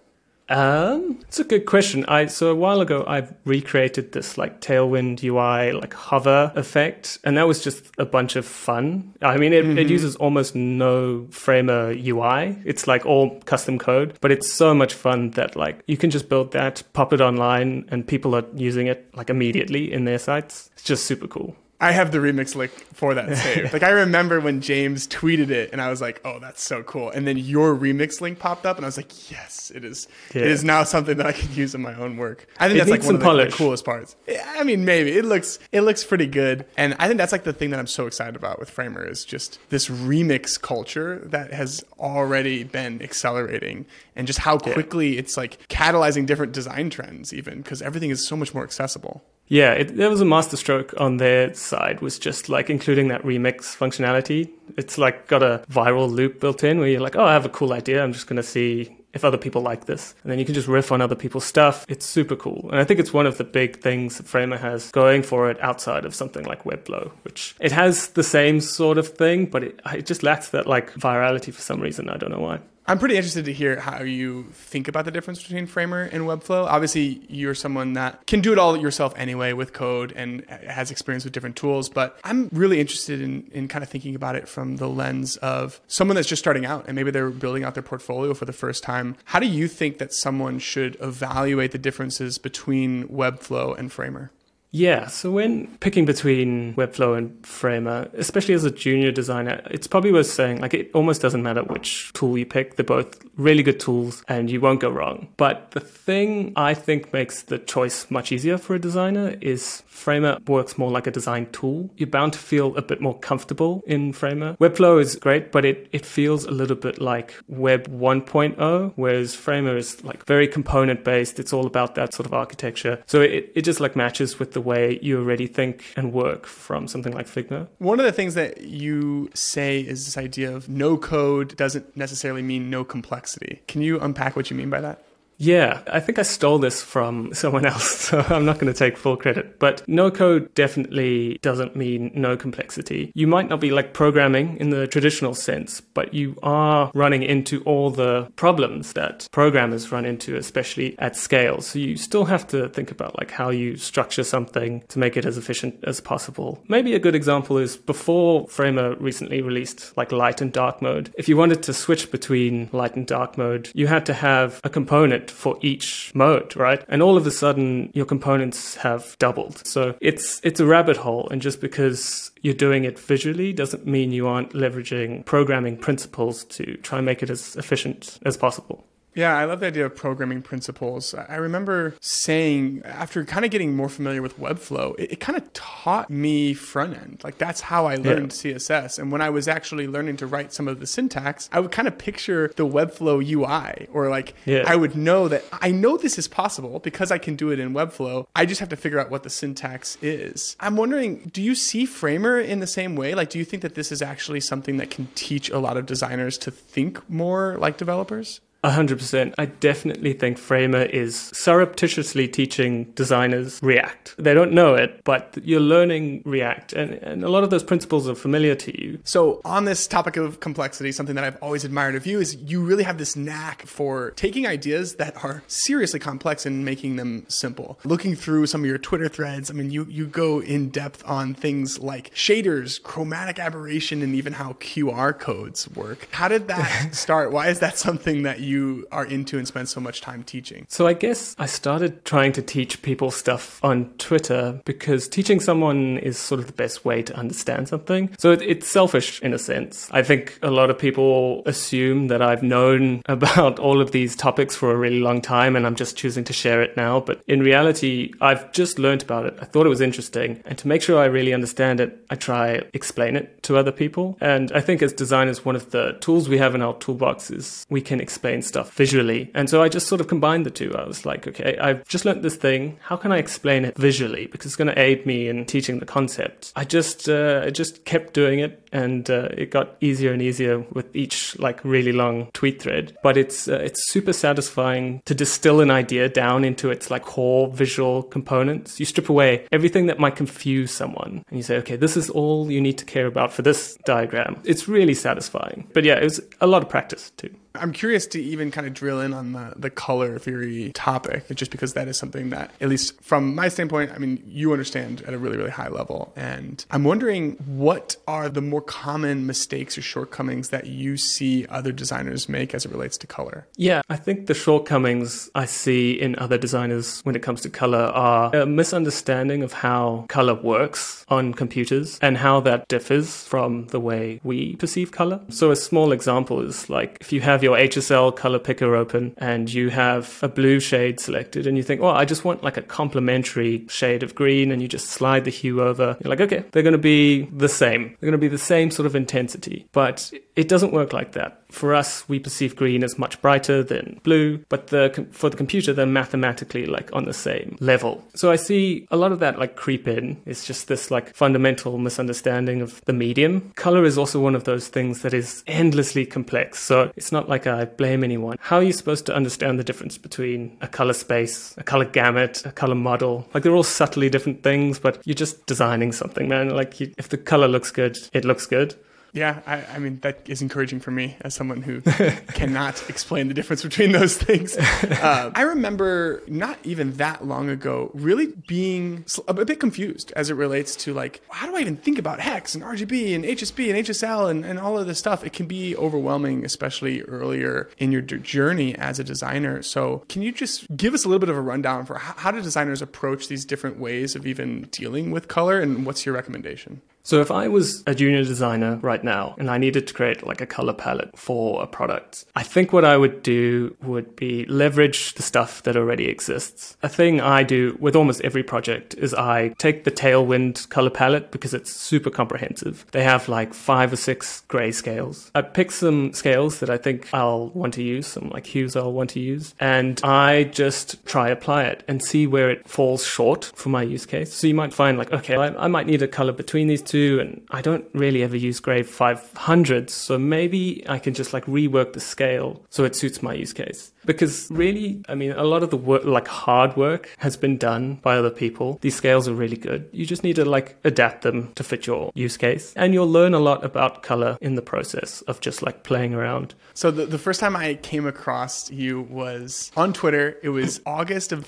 Um, 0.50 1.20
it's 1.22 1.40
a 1.40 1.44
good 1.44 1.66
question. 1.68 2.04
I 2.06 2.26
so 2.26 2.50
a 2.50 2.56
while 2.56 2.82
ago 2.82 3.06
I 3.08 3.28
recreated 3.46 4.12
this 4.12 4.38
like 4.38 4.62
Tailwind 4.62 5.24
UI 5.24 5.72
like 5.74 5.94
hover 5.94 6.52
effect, 6.56 7.20
and 7.24 7.38
that 7.38 7.48
was 7.48 7.64
just 7.64 7.86
a 8.00 8.06
bunch 8.06 8.36
of 8.36 8.46
fun. 8.46 9.14
I 9.22 9.38
mean, 9.38 9.54
it, 9.54 9.64
mm-hmm. 9.64 9.78
it 9.78 9.90
uses 9.90 10.16
almost 10.16 10.56
no 10.56 11.28
Framer 11.30 11.92
UI. 11.92 12.58
It's 12.66 12.88
like 12.88 13.06
all 13.06 13.40
custom 13.42 13.78
code, 13.78 14.18
but 14.22 14.32
it's 14.32 14.52
so 14.52 14.74
much 14.74 14.94
fun 14.94 15.32
that 15.32 15.56
like 15.56 15.84
you 15.86 15.98
can 15.98 16.10
just 16.10 16.30
build 16.30 16.52
that, 16.54 16.82
pop 16.94 17.14
it 17.14 17.22
online, 17.22 17.86
and 17.90 18.06
people 18.06 18.36
are 18.36 18.46
using 18.56 18.88
it 18.88 19.16
like 19.16 19.30
immediately 19.30 19.94
in 19.94 20.06
their 20.06 20.20
sites. 20.20 20.72
It's 20.74 20.84
just 20.84 21.06
super 21.06 21.28
cool. 21.28 21.56
I 21.82 21.92
have 21.92 22.12
the 22.12 22.18
remix 22.18 22.56
link 22.56 22.72
for 22.94 23.14
that 23.14 23.38
saved. 23.38 23.72
like 23.74 23.84
I 23.84 23.92
remember 23.92 24.42
when 24.42 24.60
James 24.60 25.08
tweeted 25.08 25.50
it, 25.50 25.70
and 25.72 25.82
I 25.82 25.90
was 25.90 26.02
like, 26.02 26.20
"Oh, 26.26 26.40
that's 26.40 26.62
so 26.62 26.84
cool!" 26.84 27.10
And 27.10 27.26
then 27.26 27.38
your 27.38 27.74
remix 27.74 28.20
link 28.20 28.38
popped 28.38 28.66
up, 28.66 28.76
and 28.76 28.86
I 28.86 28.88
was 28.88 28.98
like, 28.98 29.32
"Yes, 29.32 29.72
it 29.74 29.86
is. 29.86 30.08
Yeah. 30.34 30.42
It 30.42 30.48
is 30.50 30.64
now 30.64 30.84
something 30.84 31.16
that 31.18 31.26
I 31.26 31.32
can 31.32 31.54
use 31.54 31.74
in 31.74 31.82
my 31.82 31.96
own 31.96 32.18
work." 32.18 32.48
I 32.60 32.68
think 32.68 32.76
it 32.76 32.80
that's 32.80 32.92
like 32.92 33.04
one 33.04 33.16
of 33.16 33.22
the, 33.22 33.46
the, 33.46 33.52
coolest 33.52 33.86
parts. 33.86 34.18
I 34.58 34.64
mean, 34.66 34.84
maybe 34.84 35.12
it 35.12 35.24
looks 35.24 35.58
it 35.72 35.82
looks 35.82 36.04
pretty 36.04 36.28
good, 36.28 36.66
and 36.76 36.96
I 37.00 37.08
think 37.08 37.18
that's 37.18 37.32
like 37.32 37.46
the 37.46 37.54
thing 37.54 37.70
that 37.70 37.80
I'm 37.80 37.88
so 37.88 38.08
excited 38.08 38.36
about 38.36 38.60
with 38.60 38.70
Framer 38.70 39.06
is 39.06 39.24
just 39.24 39.58
this 39.70 39.88
remix 39.88 40.60
culture 40.60 41.20
that 41.28 41.54
has 41.54 41.84
already 41.98 42.66
been 42.66 43.02
accelerating, 43.02 43.86
and 44.18 44.28
just 44.28 44.40
how 44.40 44.58
quickly 44.58 45.14
yeah. 45.14 45.20
it's 45.20 45.38
like 45.38 45.66
catalyzing 45.70 46.26
different 46.26 46.52
design 46.52 46.90
trends, 46.90 47.34
even 47.34 47.62
because 47.62 47.82
everything 47.82 48.10
is 48.10 48.28
so 48.28 48.36
much 48.36 48.54
more 48.54 48.66
accessible. 48.66 49.24
Yeah, 49.50 49.72
it, 49.74 49.98
there 49.98 50.12
was 50.12 50.22
a 50.22 50.26
masterstroke 50.26 50.94
on 50.98 51.18
their 51.18 51.54
side, 51.56 52.02
was 52.02 52.20
just 52.20 52.50
like 52.50 52.70
including 52.70 53.08
that 53.08 53.24
remix 53.24 53.76
functionality. 53.76 54.52
It's 54.78 55.00
like 55.00 55.28
got 55.28 55.42
a 55.42 55.64
viral 55.72 56.10
loop 56.10 56.40
built 56.40 56.64
in 56.64 56.78
where 56.80 56.88
you're 56.88 57.02
like, 57.02 57.16
oh, 57.16 57.26
I 57.26 57.34
have 57.34 57.46
a 57.46 57.50
cool 57.50 57.74
idea. 57.74 58.04
I'm 58.04 58.14
just 58.14 58.28
going 58.28 58.38
to 58.38 58.44
see 58.44 58.96
if 59.14 59.26
other 59.26 59.38
people 59.38 59.64
like 59.64 59.86
this. 59.86 60.14
And 60.22 60.32
then 60.32 60.38
you 60.38 60.46
can 60.46 60.54
just 60.54 60.68
riff 60.68 60.92
on 60.92 61.02
other 61.02 61.16
people's 61.16 61.46
stuff. 61.46 61.84
It's 61.90 62.06
super 62.06 62.36
cool. 62.36 62.70
And 62.72 62.80
I 62.80 62.84
think 62.84 63.00
it's 63.00 63.12
one 63.12 63.26
of 63.26 63.40
the 63.40 63.44
big 63.44 63.82
things 63.82 64.18
that 64.18 64.28
Framer 64.28 64.58
has 64.58 64.92
going 64.92 65.24
for 65.24 65.50
it 65.50 65.60
outside 65.62 66.06
of 66.06 66.14
something 66.14 66.46
like 66.46 66.64
Webflow, 66.64 67.12
which 67.24 67.56
it 67.60 67.72
has 67.72 68.10
the 68.10 68.24
same 68.24 68.62
sort 68.62 69.00
of 69.00 69.08
thing, 69.08 69.48
but 69.48 69.64
it, 69.64 69.80
it 69.94 70.06
just 70.06 70.22
lacks 70.22 70.50
that 70.50 70.68
like 70.68 70.94
virality 70.94 71.52
for 71.52 71.62
some 71.62 71.82
reason. 71.82 72.08
I 72.08 72.18
don't 72.18 72.32
know 72.32 72.40
why. 72.40 72.60
I'm 72.90 72.98
pretty 72.98 73.18
interested 73.18 73.46
to 73.46 73.54
hear 73.54 73.80
how 73.80 74.02
you 74.02 74.48
think 74.52 74.88
about 74.88 75.06
the 75.06 75.12
difference 75.12 75.44
between 75.44 75.68
Framer 75.68 76.02
and 76.02 76.24
Webflow. 76.24 76.66
Obviously, 76.66 77.22
you're 77.30 77.54
someone 77.54 77.94
that 77.94 78.26
can 78.26 78.42
do 78.42 78.52
it 78.52 78.58
all 78.58 78.76
yourself 78.76 79.14
anyway 79.16 79.54
with 79.54 79.74
code 79.74 80.12
and 80.16 80.44
has 80.50 80.90
experience 80.90 81.24
with 81.24 81.32
different 81.32 81.56
tools, 81.56 81.88
but 81.88 82.20
I'm 82.24 82.50
really 82.52 82.80
interested 82.80 83.22
in, 83.22 83.48
in 83.52 83.68
kind 83.68 83.84
of 83.84 83.90
thinking 83.92 84.16
about 84.16 84.36
it 84.36 84.48
from 84.48 84.78
the 84.78 84.90
lens 84.90 85.38
of 85.38 85.80
someone 85.88 86.16
that's 86.16 86.28
just 86.28 86.42
starting 86.42 86.66
out 86.66 86.86
and 86.88 86.96
maybe 86.96 87.12
they're 87.12 87.30
building 87.30 87.64
out 87.64 87.76
their 87.76 87.84
portfolio 87.84 88.34
for 88.34 88.46
the 88.46 88.54
first 88.54 88.82
time. 88.82 89.18
How 89.26 89.40
do 89.40 89.46
you 89.46 89.68
think 89.68 90.00
that 90.00 90.12
someone 90.12 90.58
should 90.58 90.98
evaluate 91.00 91.72
the 91.72 91.78
differences 91.78 92.40
between 92.40 93.08
Webflow 93.08 93.78
and 93.78 93.92
Framer? 93.92 94.32
Yeah, 94.72 95.08
so 95.08 95.32
when 95.32 95.68
picking 95.78 96.06
between 96.06 96.76
Webflow 96.76 97.18
and 97.18 97.46
Framer, 97.46 98.10
especially 98.14 98.54
as 98.54 98.66
a 98.66 98.72
junior 98.72 99.12
designer, 99.12 99.62
it's 99.72 99.88
probably 99.88 100.12
worth 100.12 100.28
saying 100.28 100.62
like 100.62 100.74
it 100.74 100.92
almost 100.94 101.22
doesn't 101.22 101.42
matter 101.42 101.64
which 101.64 102.14
tool 102.14 102.38
you 102.38 102.46
pick. 102.46 102.76
They're 102.76 102.84
both 102.86 103.20
really 103.36 103.64
good 103.64 103.80
tools 103.80 104.24
and 104.28 104.50
you 104.50 104.62
won't 104.62 104.80
go 104.80 104.90
wrong. 104.90 105.30
But 105.38 105.72
the 105.72 105.80
thing 105.80 106.54
I 106.56 106.74
think 106.76 107.12
makes 107.14 107.44
the 107.44 107.58
choice 107.58 108.10
much 108.12 108.32
easier 108.32 108.58
for 108.58 108.76
a 108.76 108.80
designer 108.80 109.38
is 109.42 109.84
Framer 109.88 110.38
works 110.48 110.78
more 110.78 110.92
like 110.92 111.08
a 111.08 111.12
design 111.12 111.48
tool. 111.52 111.90
You're 111.98 112.08
bound 112.08 112.34
to 112.34 112.40
feel 112.40 112.76
a 112.78 112.82
bit 112.82 113.02
more 113.02 113.18
comfortable 113.20 113.84
in 113.86 114.14
Framer. 114.14 114.56
Webflow 114.56 115.02
is 115.02 115.16
great, 115.16 115.52
but 115.52 115.66
it, 115.66 115.90
it 115.92 116.06
feels 116.06 116.46
a 116.46 116.52
little 116.52 116.76
bit 116.76 117.02
like 117.02 117.36
Web 117.48 117.88
1.0, 117.90 118.94
whereas 118.96 119.36
Framer 119.36 119.76
is 119.78 120.04
like 120.04 120.26
very 120.26 120.48
component 120.48 121.04
based. 121.04 121.40
It's 121.40 121.54
all 121.54 121.66
about 121.66 121.96
that 121.96 122.14
sort 122.14 122.26
of 122.26 122.34
architecture. 122.34 123.04
So 123.08 123.22
it, 123.22 123.52
it 123.56 123.62
just 123.64 123.80
like 123.80 123.96
matches 123.96 124.40
with 124.40 124.54
the 124.54 124.59
the 124.60 124.68
way 124.68 125.00
you 125.02 125.18
already 125.18 125.48
think 125.48 125.94
and 125.96 126.12
work 126.12 126.46
from 126.46 126.88
something 126.88 127.14
like 127.14 127.28
Figma. 127.28 127.68
One 127.78 128.00
of 128.00 128.06
the 128.06 128.12
things 128.12 128.34
that 128.34 128.62
you 128.62 129.30
say 129.34 129.80
is 129.80 130.06
this 130.06 130.18
idea 130.18 130.54
of 130.54 130.68
no 130.68 130.98
code 130.98 131.56
doesn't 131.56 131.96
necessarily 131.96 132.42
mean 132.42 132.70
no 132.70 132.84
complexity. 132.84 133.62
Can 133.68 133.82
you 133.82 134.00
unpack 134.00 134.36
what 134.36 134.50
you 134.50 134.58
mean 134.58 134.70
by 134.70 134.82
that? 134.82 135.04
Yeah, 135.40 135.82
I 135.88 136.02
think 136.02 136.20
I 136.20 136.24
stole 136.24 136.60
this 136.60 136.84
from 136.84 137.34
someone 137.34 137.66
else, 137.66 137.90
so 137.90 138.20
I'm 138.28 138.46
not 138.46 138.60
going 138.60 138.72
to 138.72 138.78
take 138.78 138.98
full 138.98 139.16
credit. 139.16 139.58
But 139.58 139.88
no 139.88 140.12
code 140.12 140.54
definitely 140.54 141.40
doesn't 141.42 141.76
mean 141.76 142.12
no 142.14 142.36
complexity. 142.36 143.12
You 143.16 143.26
might 143.26 143.48
not 143.48 143.62
be 143.62 143.72
like 143.72 143.94
programming 143.94 144.58
in 144.58 144.70
the 144.70 144.86
traditional 144.86 145.34
sense, 145.34 145.80
but 145.82 146.14
you 146.14 146.38
are 146.44 146.92
running 146.94 147.24
into 147.24 147.62
all 147.64 147.90
the 147.90 148.30
problems 148.36 148.94
that 148.94 149.30
programmers 149.32 149.92
run 149.92 150.06
into, 150.06 150.36
especially 150.36 151.00
at 151.00 151.16
scale. 151.16 151.62
So 151.62 151.80
you 151.80 151.96
still 151.96 152.26
have 152.26 152.46
to 152.48 152.68
think 152.70 152.92
about 152.92 153.18
like 153.18 153.32
how 153.32 153.50
you 153.50 153.78
structure 153.78 154.26
something 154.26 154.82
to 154.90 155.00
make 155.00 155.16
it 155.16 155.26
as 155.26 155.38
efficient 155.38 155.82
as 155.84 156.02
possible. 156.02 156.62
Maybe 156.68 156.94
a 156.94 157.00
good 157.00 157.16
example 157.16 157.58
is 157.58 157.78
before 157.78 158.46
Framer 158.50 158.96
recently 158.96 159.42
released 159.42 159.96
like 159.96 160.12
light 160.12 160.42
and 160.42 160.52
dark 160.52 160.82
mode. 160.82 161.14
If 161.18 161.30
you 161.30 161.38
wanted 161.38 161.64
to 161.64 161.74
switch 161.74 162.12
between 162.12 162.70
light 162.74 162.98
and 162.98 163.08
dark 163.08 163.38
mode, 163.38 163.72
you 163.74 163.88
had 163.88 164.06
to 164.08 164.14
have 164.14 164.60
a 164.66 164.70
component 164.70 165.29
for 165.30 165.58
each 165.62 166.12
mode, 166.14 166.56
right? 166.56 166.84
And 166.88 167.02
all 167.02 167.18
of 167.18 167.26
a 167.28 167.32
sudden 167.32 167.92
your 167.94 168.06
components 168.06 168.76
have 168.76 169.16
doubled. 169.20 169.66
So 169.66 169.96
it's 170.02 170.42
it's 170.44 170.60
a 170.60 170.66
rabbit 170.66 170.98
hole 170.98 171.28
and 171.30 171.42
just 171.42 171.62
because 171.62 172.32
you're 172.42 172.54
doing 172.54 172.84
it 172.84 172.98
visually 172.98 173.54
doesn't 173.54 173.86
mean 173.86 174.12
you 174.12 174.28
aren't 174.28 174.54
leveraging 174.54 175.26
programming 175.26 175.78
principles 175.78 176.44
to 176.46 176.78
try 176.78 177.00
and 177.00 177.06
make 177.06 177.22
it 177.22 177.30
as 177.30 177.56
efficient 177.56 178.20
as 178.26 178.38
possible. 178.38 178.86
Yeah, 179.16 179.38
I 179.38 179.46
love 179.46 179.60
the 179.60 179.68
idea 179.68 179.86
of 179.86 179.96
programming 179.96 180.42
principles. 180.42 181.14
I 181.14 181.36
remember 181.36 181.96
saying, 182.00 182.82
after 182.86 183.26
kind 183.26 183.44
of 183.44 183.52
getting 183.52 183.76
more 183.76 183.90
familiar 183.90 184.22
with 184.22 184.40
Webflow, 184.40 184.98
it, 185.00 185.14
it 185.14 185.20
kind 185.20 185.38
of 185.38 185.52
taught 185.54 186.10
me 186.10 186.54
front 186.54 186.96
end. 186.96 187.22
Like, 187.24 187.38
that's 187.38 187.62
how 187.62 187.86
I 187.86 187.96
learned 187.96 188.34
yeah. 188.44 188.54
CSS. 188.54 189.00
And 189.00 189.12
when 189.12 189.22
I 189.22 189.30
was 189.30 189.48
actually 189.48 189.88
learning 189.88 190.18
to 190.18 190.28
write 190.28 190.54
some 190.54 190.68
of 190.68 190.80
the 190.80 190.88
syntax, 190.88 191.50
I 191.52 191.60
would 191.60 191.72
kind 191.72 191.88
of 191.88 191.98
picture 191.98 192.52
the 192.56 192.68
Webflow 192.68 193.26
UI, 193.26 193.88
or 193.92 194.10
like, 194.10 194.36
yeah. 194.46 194.64
I 194.68 194.76
would 194.76 194.96
know 194.96 195.28
that 195.28 195.44
I 195.52 195.72
know 195.72 195.98
this 195.98 196.18
is 196.18 196.28
possible 196.28 196.80
because 196.80 197.12
I 197.12 197.18
can 197.18 197.36
do 197.36 197.52
it 197.52 197.60
in 197.60 197.74
Webflow. 197.74 198.28
I 198.36 198.46
just 198.46 198.60
have 198.60 198.70
to 198.70 198.76
figure 198.76 199.00
out 199.00 199.10
what 199.10 199.24
the 199.24 199.30
syntax 199.30 199.98
is. 200.02 200.56
I'm 200.60 200.76
wondering, 200.76 201.30
do 201.34 201.42
you 201.42 201.56
see 201.56 201.86
Framer 201.86 202.40
in 202.40 202.60
the 202.60 202.68
same 202.68 202.96
way? 202.96 203.16
Like, 203.16 203.30
do 203.30 203.40
you 203.40 203.46
think 203.46 203.64
that 203.64 203.76
this 203.76 203.92
is 203.92 204.02
actually 204.02 204.40
something 204.42 204.78
that 204.78 204.90
can 204.90 205.08
teach 205.16 205.50
a 205.50 205.60
lot 205.60 205.78
of 205.78 205.86
designers 205.86 206.38
to 206.40 206.52
think 206.52 207.10
more 207.10 207.58
like 207.58 207.78
developers? 207.78 208.42
100%. 208.64 209.34
I 209.38 209.46
definitely 209.46 210.14
think 210.14 210.38
Framer 210.38 210.84
is 210.84 211.16
surreptitiously 211.34 212.28
teaching 212.28 212.86
designers 212.96 213.60
React. 213.64 214.16
They 214.18 214.34
don't 214.34 214.52
know 214.52 214.76
it, 214.76 215.02
but 215.06 215.38
you're 215.44 215.62
learning 215.62 216.24
React, 216.26 216.74
and, 216.74 216.94
and 216.96 217.24
a 217.24 217.30
lot 217.30 217.44
of 217.44 217.52
those 217.52 217.64
principles 217.64 218.10
are 218.10 218.16
familiar 218.16 218.56
to 218.56 218.82
you. 218.82 219.00
So, 219.06 219.42
on 219.46 219.66
this 219.66 219.88
topic 219.88 220.18
of 220.18 220.42
complexity, 220.42 220.92
something 220.92 221.16
that 221.16 221.24
I've 221.24 221.42
always 221.42 221.64
admired 221.64 221.96
of 221.96 222.06
you 222.06 222.20
is 222.20 222.36
you 222.36 222.62
really 222.62 222.84
have 222.84 222.98
this 222.98 223.16
knack 223.16 223.66
for 223.66 224.12
taking 224.12 224.46
ideas 224.46 224.96
that 224.96 225.24
are 225.24 225.44
seriously 225.48 226.00
complex 226.00 226.46
and 226.46 226.66
making 226.66 226.98
them 226.98 227.26
simple. 227.30 227.80
Looking 227.86 228.16
through 228.16 228.48
some 228.48 228.62
of 228.62 228.68
your 228.68 228.78
Twitter 228.78 229.08
threads, 229.08 229.50
I 229.50 229.54
mean, 229.54 229.72
you, 229.72 229.86
you 229.90 230.06
go 230.06 230.42
in 230.42 230.70
depth 230.70 231.02
on 231.06 231.34
things 231.34 231.80
like 231.80 232.14
shaders, 232.14 232.82
chromatic 232.82 233.40
aberration, 233.40 234.02
and 234.02 234.16
even 234.16 234.34
how 234.34 234.54
QR 234.54 235.18
codes 235.18 235.70
work. 235.70 236.10
How 236.12 236.28
did 236.28 236.50
that 236.50 236.90
start? 236.94 237.32
Why 237.32 237.48
is 237.48 237.60
that 237.60 237.78
something 237.78 238.24
that 238.24 238.42
you 238.42 238.49
you 238.50 238.88
are 238.92 239.06
into 239.06 239.38
and 239.38 239.48
spend 239.48 239.70
so 239.70 239.80
much 239.80 240.02
time 240.02 240.24
teaching? 240.24 240.66
So 240.70 240.88
I 240.88 240.94
guess 240.94 241.36
I 241.38 241.46
started 241.46 242.04
trying 242.06 242.32
to 242.34 242.42
teach 242.42 242.82
people 242.82 243.12
stuff 243.12 243.64
on 243.64 243.90
Twitter 243.98 244.62
because 244.66 245.08
teaching 245.08 245.40
someone 245.40 245.98
is 246.00 246.18
sort 246.18 246.40
of 246.40 246.48
the 246.48 246.54
best 246.54 246.84
way 246.84 247.02
to 247.04 247.16
understand 247.16 247.70
something. 247.70 248.10
So 248.18 248.32
it, 248.32 248.42
it's 248.42 248.70
selfish 248.70 249.22
in 249.22 249.34
a 249.34 249.40
sense. 249.40 249.90
I 249.92 250.04
think 250.04 250.38
a 250.42 250.52
lot 250.52 250.70
of 250.70 250.78
people 250.78 251.44
assume 251.46 252.08
that 252.08 252.22
I've 252.22 252.44
known 252.44 253.02
about 253.06 253.60
all 253.60 253.82
of 253.82 253.92
these 253.92 254.16
topics 254.16 254.56
for 254.56 254.72
a 254.72 254.76
really 254.76 255.00
long 255.00 255.22
time 255.22 255.56
and 255.56 255.66
I'm 255.66 255.76
just 255.76 255.98
choosing 255.98 256.24
to 256.26 256.34
share 256.34 256.62
it 256.62 256.76
now. 256.76 257.00
But 257.00 257.22
in 257.28 257.42
reality, 257.42 258.12
I've 258.22 258.52
just 258.52 258.80
learned 258.80 259.04
about 259.04 259.26
it. 259.26 259.38
I 259.42 259.46
thought 259.46 259.66
it 259.66 259.70
was 259.70 259.82
interesting. 259.82 260.42
And 260.46 260.58
to 260.58 260.68
make 260.68 260.82
sure 260.82 261.00
I 261.00 261.06
really 261.06 261.34
understand 261.34 261.80
it, 261.80 262.06
I 262.10 262.16
try 262.16 262.62
explain 262.74 263.16
it 263.16 263.44
to 263.44 263.58
other 263.58 263.72
people. 263.72 264.18
And 264.22 264.52
I 264.52 264.62
think 264.62 264.82
as 264.82 264.94
designers, 264.94 265.46
one 265.46 265.56
of 265.56 265.72
the 265.72 265.98
tools 266.02 266.28
we 266.30 266.38
have 266.38 266.56
in 266.56 266.62
our 266.62 266.76
toolbox 266.78 267.32
is 267.32 267.66
we 267.70 267.82
can 267.82 268.02
explain 268.02 268.39
explain 268.40 268.64
stuff 268.64 268.76
visually. 268.76 269.30
And 269.34 269.50
so 269.50 269.62
I 269.62 269.70
just 269.70 269.88
sort 269.88 270.02
of 270.02 270.08
combined 270.08 270.46
the 270.46 270.52
two. 270.52 270.74
I 270.76 270.86
was 270.86 271.06
like, 271.06 271.28
okay, 271.28 271.58
I've 271.60 271.88
just 271.88 272.06
learned 272.06 272.24
this 272.24 272.36
thing. 272.36 272.78
How 272.82 272.98
can 272.98 273.12
I 273.12 273.18
explain 273.18 273.66
it 273.66 273.78
visually? 273.78 274.28
Because 274.28 274.48
it's 274.48 274.56
going 274.56 274.74
to 274.74 274.80
aid 274.80 275.06
me 275.06 275.28
in 275.28 275.46
teaching 275.46 275.80
the 275.80 275.86
concept. 275.86 276.52
I 276.56 276.66
just, 276.66 277.10
uh, 277.10 277.44
I 277.46 277.52
just 277.52 277.86
kept 277.86 278.14
doing 278.14 278.40
it 278.40 278.68
and 278.72 279.10
uh, 279.10 279.30
it 279.32 279.52
got 279.52 279.76
easier 279.82 280.14
and 280.14 280.22
easier 280.22 280.60
with 280.74 280.96
each 280.96 281.38
like 281.40 281.64
really 281.64 281.92
long 281.92 282.30
tweet 282.34 282.62
thread. 282.62 282.98
But 283.04 283.18
it's, 283.18 283.48
uh, 283.48 283.60
it's 283.64 283.80
super 283.92 284.14
satisfying 284.14 285.02
to 285.06 285.16
distill 285.16 285.62
an 285.62 285.72
idea 285.72 286.10
down 286.10 286.44
into 286.44 286.72
its 286.72 286.90
like 286.90 287.04
core 287.06 287.48
visual 287.48 288.04
components. 288.04 288.80
You 288.80 288.86
strip 288.86 289.10
away 289.10 289.48
everything 289.52 289.88
that 289.88 290.00
might 290.00 290.16
confuse 290.16 290.72
someone 290.72 291.24
and 291.30 291.38
you 291.38 291.44
say, 291.44 291.58
okay, 291.58 291.76
this 291.76 291.98
is 291.98 292.10
all 292.10 292.52
you 292.52 292.62
need 292.62 292.78
to 292.78 292.86
care 292.86 293.08
about 293.08 293.34
for 293.34 293.42
this 293.42 293.78
diagram. 293.86 294.42
It's 294.46 294.68
really 294.68 294.94
satisfying. 294.96 295.68
But 295.74 295.84
yeah, 295.84 295.96
it 295.96 296.04
was 296.04 296.22
a 296.42 296.48
lot 296.48 296.64
of 296.64 296.70
practice 296.70 297.12
too. 297.18 297.34
I'm 297.56 297.74
curious 297.74 298.06
to 298.08 298.22
even 298.22 298.52
kind 298.52 298.68
of 298.68 298.74
drill 298.74 299.02
in 299.02 299.14
on 299.14 299.34
the, 299.34 299.54
the 299.56 299.70
color 299.70 300.20
theory 300.20 300.72
topic, 300.74 301.26
just 301.36 301.52
because 301.52 301.74
that 301.74 301.88
is 301.88 301.98
something 301.98 302.30
that, 302.30 302.52
at 302.62 302.70
least 302.70 303.02
from 303.02 303.36
my 303.36 303.50
standpoint, 303.50 303.92
I 303.92 303.98
mean, 303.98 304.24
you 304.28 304.52
understand 304.52 305.02
at 305.04 305.14
a 305.14 305.18
really, 305.18 305.38
really 305.38 305.50
high 305.50 305.68
level. 305.68 306.14
And 306.16 306.64
I'm 306.72 306.84
wondering 306.84 307.34
what 307.46 307.96
are 308.08 308.30
the 308.30 308.42
more 308.42 308.62
common 308.62 309.26
mistakes 309.26 309.78
or 309.78 309.82
shortcomings 309.82 310.50
that 310.50 310.68
you 310.68 310.98
see 310.98 311.46
other 311.48 311.72
designers 311.72 312.30
make 312.30 312.54
as 312.54 312.66
it 312.66 312.72
relates 312.72 312.98
to 313.00 313.08
color? 313.08 313.48
Yeah, 313.56 313.82
I 313.90 313.96
think 313.96 314.28
the 314.28 314.34
shortcomings 314.34 315.30
I 315.36 315.46
see 315.46 315.94
in 315.94 316.18
other 316.20 316.38
designers 316.38 317.02
when 317.02 317.16
it 317.16 317.22
comes 317.22 317.42
to 317.42 317.50
color 317.50 317.80
are 317.80 318.36
a 318.36 318.46
misunderstanding 318.46 319.44
of 319.44 319.54
how 319.54 320.06
color 320.08 320.36
works 320.36 321.06
on 321.10 321.34
computers 321.34 322.00
and 322.02 322.18
how 322.18 322.40
that 322.42 322.68
differs 322.68 323.24
from 323.24 323.68
the 323.68 323.80
way 323.80 324.20
we 324.24 324.56
perceive 324.58 324.92
color. 324.92 325.22
So, 325.30 325.52
a 325.52 325.56
small 325.56 325.92
example 325.92 326.42
is 326.42 326.70
like 326.70 326.98
if 327.02 327.12
you 327.12 327.22
have 327.22 327.39
your 327.44 327.50
your 327.50 327.58
HSL 327.58 328.16
color 328.16 328.38
picker 328.38 328.76
open 328.76 329.16
and 329.18 329.52
you 329.52 329.70
have 329.70 330.20
a 330.22 330.28
blue 330.28 330.60
shade 330.60 331.00
selected 331.00 331.48
and 331.48 331.58
you 331.58 331.64
think, 331.64 331.82
oh, 331.82 331.88
I 331.88 332.06
just 332.06 332.24
want 332.24 332.44
like 332.44 332.58
a 332.58 332.62
complementary 332.62 333.66
shade 333.68 334.04
of 334.04 334.14
green 334.14 334.52
and 334.52 334.62
you 334.62 334.68
just 334.68 334.90
slide 334.90 335.26
the 335.26 335.32
hue 335.32 335.62
over. 335.62 335.98
You're 336.00 336.10
like, 336.10 336.22
okay, 336.22 336.44
they're 336.52 336.64
going 336.64 336.74
to 336.74 336.78
be 336.78 337.24
the 337.26 337.50
same. 337.50 337.96
They're 338.00 338.10
going 338.10 338.12
to 338.12 338.18
be 338.18 338.28
the 338.28 338.38
same 338.38 338.70
sort 338.70 338.86
of 338.86 338.96
intensity. 338.96 339.68
But 339.72 340.12
it 340.36 340.48
doesn't 340.48 340.74
work 340.74 340.94
like 340.94 341.14
that 341.14 341.40
for 341.52 341.74
us, 341.74 342.08
we 342.08 342.20
perceive 342.20 342.56
green 342.56 342.84
as 342.84 342.98
much 342.98 343.22
brighter 343.22 343.64
than 343.64 344.00
blue, 344.04 344.38
but 344.50 344.68
the, 344.68 345.08
for 345.12 345.30
the 345.30 345.38
computer, 345.38 345.74
they're 345.74 345.86
mathematically 345.86 346.66
like 346.66 346.94
on 346.94 347.06
the 347.06 347.14
same 347.14 347.58
level. 347.60 348.04
So 348.16 348.32
I 348.32 348.36
see 348.36 348.88
a 348.92 348.98
lot 348.98 349.12
of 349.12 349.20
that 349.20 349.40
like 349.40 349.56
creep 349.56 349.88
in. 349.88 350.22
It's 350.26 350.46
just 350.46 350.68
this 350.68 350.92
like 350.92 351.16
fundamental 351.16 351.78
misunderstanding 351.78 352.62
of 352.62 352.84
the 352.86 352.94
medium. 352.94 353.52
Color 353.56 353.84
is 353.84 353.98
also 353.98 354.20
one 354.20 354.36
of 354.36 354.44
those 354.44 354.68
things 354.68 355.02
that 355.02 355.14
is 355.14 355.44
endlessly 355.48 356.06
complex. 356.06 356.62
So 356.62 356.92
it's 356.96 357.12
not 357.12 357.29
like 357.30 357.48
I 357.48 357.66
blame 357.66 358.04
anyone. 358.04 358.38
How 358.40 358.58
are 358.58 358.64
you 358.64 358.74
supposed 358.74 359.06
to 359.06 359.16
understand 359.16 359.60
the 359.60 359.64
difference 359.64 359.98
between 359.98 360.58
a 360.62 360.68
color 360.68 360.94
space, 360.94 361.56
a 361.58 361.64
color 361.64 361.86
gamut, 361.86 362.46
a 362.46 362.52
color 362.52 362.76
model? 362.76 363.30
Like 363.34 363.44
they're 363.44 363.56
all 363.56 363.64
subtly 363.64 364.10
different 364.10 364.44
things, 364.44 364.80
but 364.80 365.02
you're 365.06 365.14
just 365.14 365.46
designing 365.46 365.92
something, 365.92 366.28
man. 366.28 366.50
Like 366.50 366.80
you, 366.80 366.92
if 366.98 367.10
the 367.10 367.18
color 367.18 367.48
looks 367.48 367.72
good, 367.72 367.98
it 368.12 368.26
looks 368.26 368.46
good. 368.46 368.76
Yeah, 369.14 369.42
I, 369.46 369.64
I, 369.76 369.80
mean 369.80 370.00
that 370.02 370.22
is 370.28 370.42
encouraging 370.42 370.80
for 370.80 370.92
me 370.92 371.18
as 371.22 371.34
someone 371.34 371.62
who 371.62 371.82
cannot 372.34 372.88
explain 372.90 373.28
the 373.28 373.34
difference 373.34 373.64
between 373.64 373.92
those 373.92 374.18
things. 374.18 374.58
Uh, 375.00 375.32
I 375.34 375.44
remember 375.44 376.22
not 376.28 376.58
even 376.64 376.94
that 376.94 377.26
long 377.26 377.50
ago 377.50 377.92
really 377.94 378.28
being 378.48 379.06
a 379.28 379.34
bit 379.34 379.60
confused 379.60 380.12
as 380.16 380.30
it 380.30 380.34
relates 380.34 380.76
to 380.78 380.94
like 380.94 381.22
how 381.30 381.48
do 381.48 381.56
I 381.56 381.60
even 381.60 381.78
think 381.78 381.98
about 381.98 382.20
hex 382.20 382.54
and 382.54 382.64
RGB 382.64 383.16
and 383.16 383.24
HSB 383.24 383.74
and 383.74 383.86
HSL 383.86 384.30
and, 384.30 384.46
and 384.46 384.60
all 384.60 384.78
of 384.78 384.88
this 384.88 385.00
stuff. 385.00 385.24
It 385.24 385.34
can 385.34 385.46
be 385.46 385.76
overwhelming, 385.76 386.44
especially 386.44 387.02
earlier 387.04 387.70
in 387.78 387.92
your 387.92 388.02
journey 388.02 388.76
as 388.76 389.00
a 389.00 389.04
designer. 389.04 389.62
So 389.62 390.04
can 390.10 390.22
you 390.22 390.32
just 390.32 390.66
give 390.76 390.94
us 390.94 391.06
a 391.06 391.08
little 391.08 391.20
bit 391.20 391.30
of 391.30 391.38
a 391.38 391.42
rundown 391.42 391.86
for 391.86 391.98
how, 391.98 392.14
how 392.18 392.32
do 392.32 392.42
designers 392.42 392.82
approach 392.82 393.28
these 393.28 393.46
different 393.46 393.80
ways 393.80 394.16
of 394.16 394.26
even 394.26 394.68
dealing 394.72 395.12
with 395.12 395.28
color 395.28 395.60
and 395.60 395.86
what's 395.86 396.06
your 396.06 396.16
recommendation? 396.16 396.82
So 397.04 397.22
if 397.22 397.32
I 397.32 397.48
was 397.48 397.84
a 397.88 397.96
junior 397.96 398.24
designer 398.24 398.78
right 398.82 399.04
now 399.04 399.36
and 399.38 399.50
I 399.50 399.58
needed 399.58 399.88
to 399.88 399.94
create 399.94 400.26
like 400.26 400.42
a 400.42 400.46
color 400.46 400.74
palette 400.74 401.18
for 401.18 401.64
a 401.64 401.68
product, 401.68 402.26
I 402.36 402.44
think 402.44 402.72
what 402.72 402.86
I 402.86 402.98
would 402.98 403.24
do 403.24 403.76
would 403.82 404.16
be 404.16 404.46
leverage 404.46 405.16
the 405.16 405.24
stuff 405.24 405.64
that 405.64 405.76
already 405.76 406.08
exists. 406.08 406.78
A 406.84 406.90
thing 406.90 407.20
I 407.20 407.44
do 407.44 407.78
with 407.80 407.96
almost 407.96 408.22
every 408.22 408.44
project 408.44 408.94
is 408.96 409.14
I 409.14 409.50
take 409.58 409.86
the 409.86 409.92
Tailwind 409.92 410.70
color 410.70 410.90
palette 410.90 411.32
because 411.32 411.54
it's 411.54 411.72
super 411.72 412.10
comprehensive. 412.10 412.86
They 412.92 413.04
have 413.04 413.28
like 413.28 413.54
five 413.54 413.92
or 413.92 413.98
six 413.98 414.42
gray 414.48 414.72
scales. 414.72 415.32
I 415.34 415.42
pick 415.42 415.72
some 415.72 416.14
scales 416.14 416.60
that 416.60 416.70
I 416.70 416.78
think 416.78 417.10
I'll 417.14 417.50
want 417.50 417.74
to 417.76 417.84
use, 417.84 418.08
some 418.08 418.30
like 418.30 418.46
hues 418.46 418.76
I'll 418.76 418.94
want 418.94 419.10
to 419.12 419.20
use, 419.20 419.56
and 419.60 420.00
I 420.04 420.44
just 420.44 421.04
try 421.06 421.30
apply 421.30 421.64
it 421.64 421.84
and 421.88 422.04
see 422.04 422.28
where 422.28 422.50
it 422.52 422.68
falls 422.68 423.06
short 423.06 423.52
for 423.56 423.70
my 423.70 423.82
use 423.82 424.06
case. 424.06 424.34
So 424.34 424.46
you 424.48 424.54
might 424.54 424.74
find 424.74 424.98
like, 424.98 425.12
okay, 425.12 425.36
I, 425.36 425.48
I 425.66 425.68
might 425.68 425.88
need 425.88 426.02
a 426.02 426.08
color 426.08 426.34
between 426.34 426.68
these 426.68 426.82
two 426.82 426.99
and 427.20 427.42
I 427.52 427.62
don't 427.62 427.86
really 427.94 428.24
ever 428.24 428.38
use 428.38 428.60
Gray 428.60 428.84
500, 428.84 429.90
so 429.90 430.18
maybe 430.18 430.84
I 430.88 431.00
can 431.00 431.14
just 431.14 431.34
like 431.34 431.46
rework 431.46 431.94
the 431.94 432.00
scale 432.00 432.66
so 432.70 432.84
it 432.84 432.96
suits 432.96 433.22
my 433.22 433.34
use 433.34 433.54
case. 433.54 433.92
Because 434.06 434.50
really, 434.52 435.02
I 435.10 435.16
mean, 435.16 435.32
a 435.32 435.44
lot 435.44 435.62
of 435.64 435.70
the 435.72 435.78
work, 435.78 436.06
like 436.06 436.28
hard 436.28 436.76
work, 436.78 437.10
has 437.20 437.36
been 437.38 437.58
done 437.58 437.96
by 437.96 438.18
other 438.18 438.30
people. 438.30 438.78
These 438.82 438.96
scales 438.96 439.28
are 439.28 439.34
really 439.34 439.58
good. 439.58 439.90
You 439.92 440.06
just 440.06 440.24
need 440.24 440.36
to 440.38 440.46
like 440.46 440.78
adapt 440.84 441.22
them 441.24 441.52
to 441.56 441.64
fit 441.64 441.86
your 441.86 442.12
use 442.16 442.38
case, 442.38 442.74
and 442.76 442.94
you'll 442.94 443.10
learn 443.12 443.34
a 443.34 443.40
lot 443.40 443.64
about 443.66 444.04
color 444.04 444.38
in 444.42 444.56
the 444.56 444.62
process 444.62 445.22
of 445.24 445.42
just 445.42 445.62
like 445.62 445.84
playing 445.84 446.14
around. 446.14 446.56
So 446.74 446.92
the, 446.92 447.06
the 447.06 447.18
first 447.18 447.40
time 447.42 447.56
I 447.56 447.74
came 447.76 448.06
across 448.08 448.72
you 448.72 449.02
was 449.02 449.72
on 449.76 449.92
Twitter. 449.94 450.38
It 450.44 450.50
was 450.50 450.80
August 450.86 451.32
of 451.34 451.46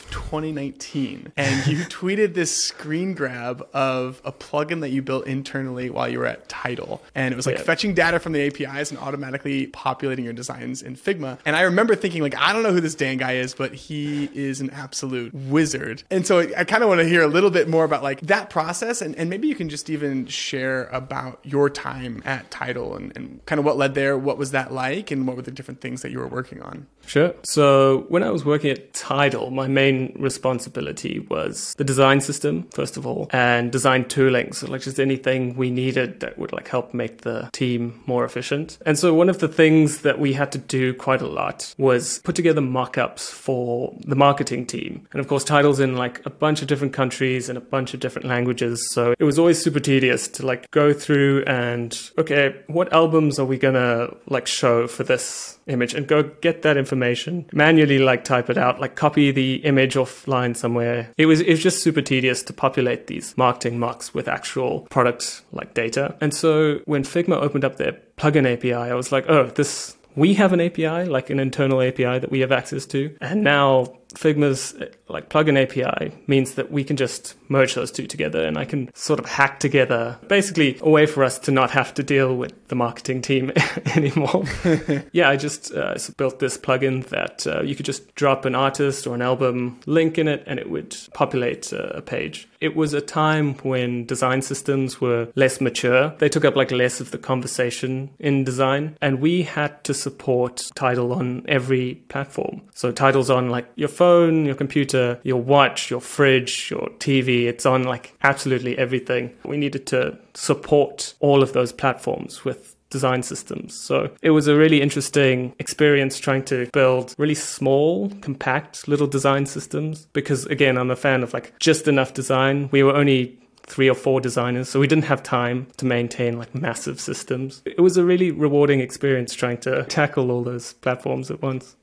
2019, 0.55 1.31
and 1.37 1.67
you 1.67 1.77
tweeted 1.85 2.33
this 2.33 2.55
screen 2.55 3.13
grab 3.13 3.65
of 3.73 4.21
a 4.25 4.31
plugin 4.31 4.81
that 4.81 4.89
you 4.89 5.01
built 5.01 5.25
internally 5.27 5.89
while 5.89 6.09
you 6.09 6.19
were 6.19 6.25
at 6.25 6.49
Tidal. 6.49 7.01
and 7.15 7.33
it 7.33 7.37
was 7.37 7.45
like 7.45 7.57
Yeah. 7.57 7.63
fetching 7.63 7.93
data 7.93 8.19
from 8.19 8.33
the 8.33 8.41
APIs 8.41 8.91
and 8.91 8.99
automatically 8.99 9.67
populating 9.67 10.25
your 10.25 10.33
designs 10.33 10.81
in 10.81 10.95
Figma. 10.95 11.37
And 11.45 11.55
I 11.55 11.61
remember 11.61 11.95
thinking 11.95 12.21
like, 12.21 12.35
I 12.41 12.53
don't 12.53 12.63
know 12.63 12.73
who 12.73 12.81
this 12.81 12.95
Dan 12.95 13.17
guy 13.17 13.33
is, 13.33 13.53
but 13.53 13.73
he 13.73 14.25
is 14.33 14.61
an 14.61 14.71
absolute 14.71 15.31
wizard. 15.33 16.03
And 16.09 16.25
so 16.25 16.39
I 16.39 16.63
kind 16.63 16.81
of 16.81 16.89
want 16.89 16.99
to 16.99 17.07
hear 17.07 17.21
a 17.21 17.27
little 17.27 17.51
bit 17.51 17.69
more 17.69 17.83
about 17.83 18.01
like 18.01 18.21
that 18.21 18.49
process, 18.49 19.01
and, 19.01 19.15
and 19.15 19.29
maybe 19.29 19.47
you 19.47 19.53
can 19.53 19.69
just 19.69 19.89
even 19.91 20.25
share 20.25 20.85
about 20.87 21.39
your 21.43 21.69
time 21.69 22.23
at 22.25 22.49
Tidal 22.49 22.95
and, 22.95 23.15
and 23.15 23.45
kind 23.45 23.59
of 23.59 23.65
what 23.65 23.77
led 23.77 23.93
there. 23.93 24.17
What 24.17 24.39
was 24.39 24.51
that 24.51 24.73
like, 24.73 25.11
and 25.11 25.27
what 25.27 25.35
were 25.35 25.43
the 25.43 25.51
different 25.51 25.81
things 25.81 26.01
that 26.01 26.11
you 26.11 26.17
were 26.17 26.27
working 26.27 26.61
on? 26.63 26.87
Sure. 27.05 27.33
So 27.43 28.05
when 28.09 28.23
I 28.23 28.29
was 28.31 28.43
working 28.43 28.71
at 28.71 28.93
Tidal, 28.93 29.51
my 29.51 29.67
main 29.67 30.15
responsibility 30.17 31.19
was 31.29 31.75
the 31.75 31.83
design 31.83 32.21
system, 32.21 32.67
first 32.73 32.97
of 32.97 33.05
all, 33.05 33.27
and 33.31 33.71
design 33.71 34.05
tooling. 34.05 34.53
So 34.53 34.67
like 34.67 34.81
just 34.81 34.99
anything 34.99 35.55
we 35.55 35.69
needed 35.69 36.21
that 36.21 36.39
would 36.39 36.53
like 36.53 36.67
help 36.67 36.93
make 36.93 37.21
the 37.21 37.49
team 37.53 38.01
more 38.07 38.25
efficient. 38.25 38.77
And 38.85 38.97
so 38.97 39.13
one 39.13 39.29
of 39.29 39.39
the 39.39 39.47
things 39.47 40.01
that 40.01 40.19
we 40.19 40.33
had 40.33 40.51
to 40.53 40.57
do 40.57 40.93
quite 40.93 41.21
a 41.21 41.27
lot 41.27 41.75
was 41.77 42.19
put 42.19 42.30
together 42.31 42.61
mock-ups 42.61 43.29
for 43.29 43.95
the 44.05 44.15
marketing 44.15 44.65
team. 44.65 45.07
And 45.11 45.19
of 45.19 45.27
course, 45.27 45.43
Tidal's 45.43 45.79
in 45.79 45.95
like 45.95 46.25
a 46.25 46.29
bunch 46.29 46.61
of 46.61 46.67
different 46.67 46.93
countries 46.93 47.49
and 47.49 47.57
a 47.57 47.61
bunch 47.61 47.93
of 47.93 47.99
different 47.99 48.27
languages. 48.27 48.89
So 48.91 49.13
it 49.17 49.23
was 49.23 49.39
always 49.39 49.61
super 49.61 49.79
tedious 49.79 50.27
to 50.29 50.45
like 50.45 50.69
go 50.71 50.93
through 50.93 51.43
and, 51.45 51.97
okay, 52.17 52.55
what 52.67 52.91
albums 52.93 53.39
are 53.39 53.45
we 53.45 53.57
gonna 53.57 54.13
like 54.27 54.47
show 54.47 54.87
for 54.87 55.03
this 55.03 55.59
image 55.67 55.93
and 55.93 56.07
go 56.07 56.23
get 56.41 56.61
that 56.63 56.77
information 56.77 57.45
manually 57.53 57.99
like 57.99 58.23
type 58.23 58.49
it 58.49 58.57
out 58.57 58.79
like 58.79 58.95
copy 58.95 59.31
the 59.31 59.55
image 59.57 59.95
offline 59.95 60.55
somewhere 60.55 61.09
it 61.17 61.25
was 61.25 61.39
it 61.41 61.49
was 61.49 61.61
just 61.61 61.83
super 61.83 62.01
tedious 62.01 62.43
to 62.43 62.53
populate 62.53 63.07
these 63.07 63.35
marketing 63.37 63.79
mocks 63.79 64.13
with 64.13 64.27
actual 64.27 64.81
product 64.89 65.41
like 65.51 65.73
data 65.73 66.15
and 66.21 66.33
so 66.33 66.79
when 66.85 67.03
figma 67.03 67.35
opened 67.41 67.63
up 67.63 67.77
their 67.77 67.93
plugin 68.17 68.51
api 68.51 68.73
i 68.73 68.93
was 68.93 69.11
like 69.11 69.25
oh 69.29 69.45
this 69.45 69.95
we 70.15 70.33
have 70.35 70.53
an 70.53 70.61
api 70.61 71.05
like 71.05 71.29
an 71.29 71.39
internal 71.39 71.81
api 71.81 72.19
that 72.19 72.31
we 72.31 72.39
have 72.41 72.51
access 72.51 72.85
to. 72.87 73.15
And 73.21 73.43
now 73.43 73.93
Figma's 74.13 74.73
uh, 74.75 74.87
like 75.07 75.29
plugin 75.29 75.61
API 75.61 76.15
means 76.27 76.55
that 76.55 76.71
we 76.71 76.83
can 76.83 76.97
just 76.97 77.35
merge 77.49 77.75
those 77.75 77.91
two 77.91 78.07
together 78.07 78.45
and 78.45 78.57
I 78.57 78.65
can 78.65 78.93
sort 78.95 79.19
of 79.19 79.25
hack 79.25 79.59
together 79.59 80.17
basically 80.27 80.77
a 80.81 80.89
way 80.89 81.05
for 81.05 81.23
us 81.23 81.37
to 81.39 81.51
not 81.51 81.71
have 81.71 81.93
to 81.95 82.03
deal 82.03 82.35
with 82.35 82.53
the 82.69 82.75
marketing 82.75 83.21
team 83.21 83.51
anymore. 83.95 84.43
yeah, 85.11 85.29
I 85.29 85.35
just 85.35 85.73
uh, 85.73 85.97
built 86.17 86.39
this 86.39 86.57
plugin 86.57 87.05
that 87.07 87.45
uh, 87.45 87.61
you 87.61 87.75
could 87.75 87.85
just 87.85 88.13
drop 88.15 88.45
an 88.45 88.55
artist 88.55 89.05
or 89.05 89.15
an 89.15 89.21
album 89.21 89.79
link 89.85 90.17
in 90.17 90.27
it 90.27 90.43
and 90.47 90.59
it 90.59 90.69
would 90.69 90.95
populate 91.13 91.73
uh, 91.73 91.89
a 91.93 92.01
page. 92.01 92.47
It 92.61 92.75
was 92.75 92.93
a 92.93 93.01
time 93.01 93.55
when 93.63 94.05
design 94.05 94.41
systems 94.41 95.01
were 95.01 95.27
less 95.35 95.59
mature. 95.59 96.13
They 96.19 96.29
took 96.29 96.45
up 96.45 96.55
like 96.55 96.71
less 96.71 97.01
of 97.01 97.11
the 97.11 97.17
conversation 97.17 98.11
in 98.19 98.43
design 98.43 98.97
and 99.01 99.19
we 99.19 99.43
had 99.43 99.83
to 99.85 99.93
support 99.93 100.71
Tidal 100.75 101.13
on 101.13 101.43
every 101.47 101.95
platform. 102.07 102.61
So 102.73 102.91
Tidal's 102.91 103.29
on 103.29 103.49
like 103.49 103.67
your 103.75 103.89
phone, 104.01 104.45
your 104.47 104.55
computer, 104.55 105.19
your 105.21 105.39
watch, 105.39 105.91
your 105.91 106.01
fridge, 106.01 106.71
your 106.71 106.89
TV. 106.97 107.45
It's 107.45 107.67
on 107.67 107.83
like 107.83 108.15
absolutely 108.23 108.75
everything. 108.79 109.31
We 109.45 109.57
needed 109.57 109.85
to 109.93 110.17
support 110.33 111.13
all 111.19 111.43
of 111.43 111.53
those 111.53 111.71
platforms 111.71 112.43
with 112.43 112.75
design 112.89 113.21
systems. 113.21 113.75
So 113.75 114.09
it 114.23 114.31
was 114.31 114.47
a 114.47 114.55
really 114.55 114.81
interesting 114.81 115.53
experience 115.59 116.17
trying 116.17 116.45
to 116.45 116.67
build 116.73 117.13
really 117.19 117.35
small, 117.35 118.09
compact 118.21 118.87
little 118.87 119.05
design 119.07 119.45
systems 119.45 120.07
because 120.13 120.47
again, 120.47 120.79
I'm 120.79 120.89
a 120.89 120.95
fan 120.95 121.21
of 121.21 121.31
like 121.31 121.53
just 121.59 121.87
enough 121.87 122.15
design. 122.15 122.69
We 122.71 122.81
were 122.81 122.95
only 122.95 123.37
three 123.67 123.89
or 123.89 123.95
four 123.95 124.19
designers, 124.19 124.67
so 124.67 124.79
we 124.79 124.87
didn't 124.87 125.05
have 125.05 125.21
time 125.21 125.67
to 125.77 125.85
maintain 125.85 126.39
like 126.39 126.55
massive 126.55 126.99
systems. 126.99 127.61
It 127.65 127.81
was 127.81 127.97
a 127.97 128.03
really 128.03 128.31
rewarding 128.31 128.79
experience 128.79 129.35
trying 129.35 129.59
to 129.59 129.83
tackle 129.83 130.31
all 130.31 130.43
those 130.43 130.73
platforms 130.73 131.29
at 131.29 131.41
once. 131.43 131.75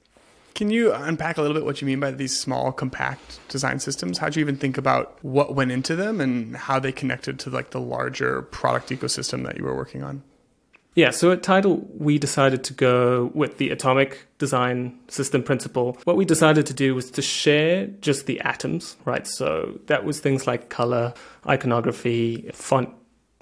Can 0.59 0.71
you 0.71 0.93
unpack 0.93 1.39
a 1.39 1.41
little 1.41 1.55
bit 1.55 1.65
what 1.65 1.81
you 1.81 1.87
mean 1.87 2.01
by 2.01 2.11
these 2.11 2.37
small, 2.37 2.73
compact 2.73 3.39
design 3.49 3.79
systems? 3.79 4.19
How'd 4.19 4.35
you 4.35 4.41
even 4.41 4.57
think 4.57 4.77
about 4.77 5.17
what 5.23 5.55
went 5.55 5.71
into 5.71 5.95
them 5.95 6.21
and 6.21 6.57
how 6.57 6.81
they 6.81 6.91
connected 6.91 7.39
to 7.39 7.51
like 7.51 7.71
the 7.71 7.79
larger 7.79 8.43
product 8.43 8.91
ecosystem 8.91 9.45
that 9.45 9.57
you 9.57 9.63
were 9.63 9.77
working 9.77 10.03
on? 10.03 10.25
Yeah, 10.97 11.11
so 11.11 11.31
at 11.31 11.45
Tidal, 11.45 11.87
we 11.97 12.19
decided 12.19 12.65
to 12.65 12.73
go 12.73 13.31
with 13.35 13.59
the 13.59 13.71
atomic 13.71 14.27
design 14.39 14.99
system 15.07 15.45
principle. 15.45 15.97
What 16.03 16.17
we 16.17 16.25
decided 16.25 16.67
to 16.67 16.75
do 16.75 16.93
was 16.93 17.09
to 17.13 17.23
share 17.23 17.87
just 18.01 18.27
the 18.27 18.41
atoms, 18.41 18.97
right? 19.05 19.29
So 19.29 19.79
that 19.87 20.05
was 20.05 20.19
things 20.19 20.49
like 20.49 20.71
color, 20.71 21.15
iconography, 21.47 22.51
font 22.53 22.93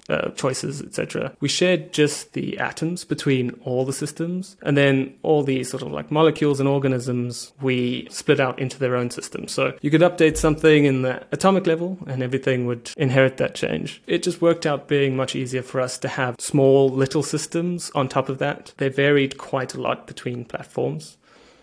uh, 0.09 0.29
choices, 0.31 0.81
etc. 0.81 1.33
We 1.39 1.47
shared 1.47 1.93
just 1.93 2.33
the 2.33 2.57
atoms 2.57 3.03
between 3.03 3.51
all 3.63 3.85
the 3.85 3.93
systems, 3.93 4.57
and 4.61 4.77
then 4.77 5.13
all 5.23 5.43
the 5.43 5.63
sort 5.63 5.83
of 5.83 5.91
like 5.91 6.11
molecules 6.11 6.59
and 6.59 6.69
organisms 6.69 7.53
we 7.61 8.07
split 8.09 8.39
out 8.39 8.59
into 8.59 8.79
their 8.79 8.95
own 8.95 9.09
systems. 9.09 9.51
So 9.51 9.77
you 9.81 9.91
could 9.91 10.01
update 10.01 10.37
something 10.37 10.85
in 10.85 11.01
the 11.01 11.23
atomic 11.31 11.67
level, 11.67 11.97
and 12.07 12.23
everything 12.23 12.65
would 12.65 12.91
inherit 12.97 13.37
that 13.37 13.55
change. 13.55 14.01
It 14.07 14.23
just 14.23 14.41
worked 14.41 14.65
out 14.65 14.87
being 14.87 15.15
much 15.15 15.35
easier 15.35 15.61
for 15.61 15.81
us 15.81 15.97
to 15.99 16.07
have 16.07 16.35
small 16.39 16.89
little 16.89 17.23
systems 17.23 17.91
on 17.95 18.07
top 18.07 18.29
of 18.29 18.37
that. 18.39 18.73
They 18.77 18.89
varied 18.89 19.37
quite 19.37 19.73
a 19.73 19.81
lot 19.81 20.07
between 20.07 20.45
platforms. 20.45 21.17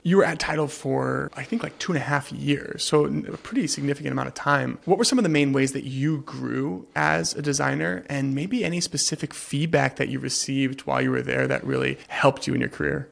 You 0.06 0.18
were 0.18 0.24
at 0.24 0.38
Tidal 0.38 0.68
for, 0.68 1.30
I 1.34 1.44
think, 1.44 1.62
like 1.62 1.78
two 1.78 1.92
and 1.92 1.96
a 1.96 2.04
half 2.04 2.30
years, 2.30 2.84
so 2.84 3.06
a 3.06 3.38
pretty 3.38 3.66
significant 3.66 4.12
amount 4.12 4.28
of 4.28 4.34
time. 4.34 4.78
What 4.84 4.98
were 4.98 5.04
some 5.04 5.18
of 5.18 5.22
the 5.22 5.30
main 5.30 5.54
ways 5.54 5.72
that 5.72 5.84
you 5.84 6.18
grew 6.26 6.86
as 6.94 7.34
a 7.34 7.40
designer, 7.40 8.04
and 8.06 8.34
maybe 8.34 8.66
any 8.66 8.82
specific 8.82 9.32
feedback 9.32 9.96
that 9.96 10.10
you 10.10 10.18
received 10.18 10.82
while 10.82 11.00
you 11.00 11.10
were 11.10 11.22
there 11.22 11.46
that 11.48 11.64
really 11.64 11.98
helped 12.08 12.46
you 12.46 12.52
in 12.52 12.60
your 12.60 12.68
career? 12.68 13.08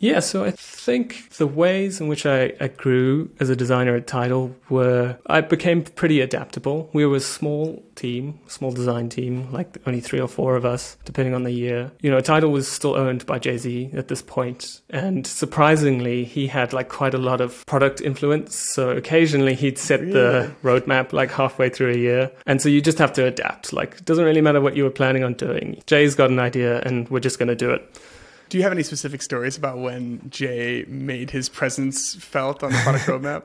Yeah, 0.00 0.20
so 0.20 0.44
I 0.44 0.52
think 0.52 1.30
the 1.38 1.46
ways 1.46 2.00
in 2.00 2.06
which 2.06 2.24
I, 2.24 2.52
I 2.60 2.68
grew 2.68 3.30
as 3.40 3.50
a 3.50 3.56
designer 3.56 3.96
at 3.96 4.06
Tidal 4.06 4.54
were 4.68 5.18
I 5.26 5.40
became 5.40 5.82
pretty 5.82 6.20
adaptable. 6.20 6.88
We 6.92 7.04
were 7.04 7.16
a 7.16 7.20
small 7.20 7.82
team, 7.96 8.38
small 8.46 8.70
design 8.70 9.08
team, 9.08 9.50
like 9.50 9.76
only 9.86 10.00
three 10.00 10.20
or 10.20 10.28
four 10.28 10.54
of 10.54 10.64
us, 10.64 10.96
depending 11.04 11.34
on 11.34 11.42
the 11.42 11.50
year. 11.50 11.90
You 12.00 12.12
know, 12.12 12.20
Tidal 12.20 12.50
was 12.50 12.68
still 12.68 12.94
owned 12.94 13.26
by 13.26 13.40
Jay 13.40 13.58
Z 13.58 13.90
at 13.92 14.06
this 14.06 14.22
point, 14.22 14.82
and 14.90 15.26
surprisingly, 15.26 16.24
he 16.24 16.46
had 16.46 16.72
like 16.72 16.88
quite 16.88 17.14
a 17.14 17.18
lot 17.18 17.40
of 17.40 17.66
product 17.66 18.00
influence. 18.00 18.54
So 18.54 18.90
occasionally 18.90 19.54
he'd 19.54 19.78
set 19.78 20.00
the 20.00 20.52
roadmap 20.62 21.12
like 21.12 21.32
halfway 21.32 21.70
through 21.70 21.92
a 21.92 21.98
year, 21.98 22.30
and 22.46 22.62
so 22.62 22.68
you 22.68 22.80
just 22.80 22.98
have 22.98 23.12
to 23.14 23.24
adapt. 23.24 23.72
Like, 23.72 23.96
it 23.96 24.04
doesn't 24.04 24.24
really 24.24 24.42
matter 24.42 24.60
what 24.60 24.76
you 24.76 24.84
were 24.84 24.90
planning 24.90 25.24
on 25.24 25.34
doing. 25.34 25.82
Jay's 25.86 26.14
got 26.14 26.30
an 26.30 26.38
idea, 26.38 26.80
and 26.82 27.08
we're 27.08 27.18
just 27.18 27.40
going 27.40 27.48
to 27.48 27.56
do 27.56 27.70
it. 27.72 28.00
Do 28.48 28.56
you 28.56 28.62
have 28.62 28.72
any 28.72 28.82
specific 28.82 29.22
stories 29.22 29.56
about 29.56 29.78
when 29.78 30.28
Jay 30.30 30.84
made 30.88 31.30
his 31.30 31.48
presence 31.48 32.14
felt 32.14 32.62
on 32.62 32.72
the 32.72 32.78
product 32.78 33.04
roadmap? 33.06 33.42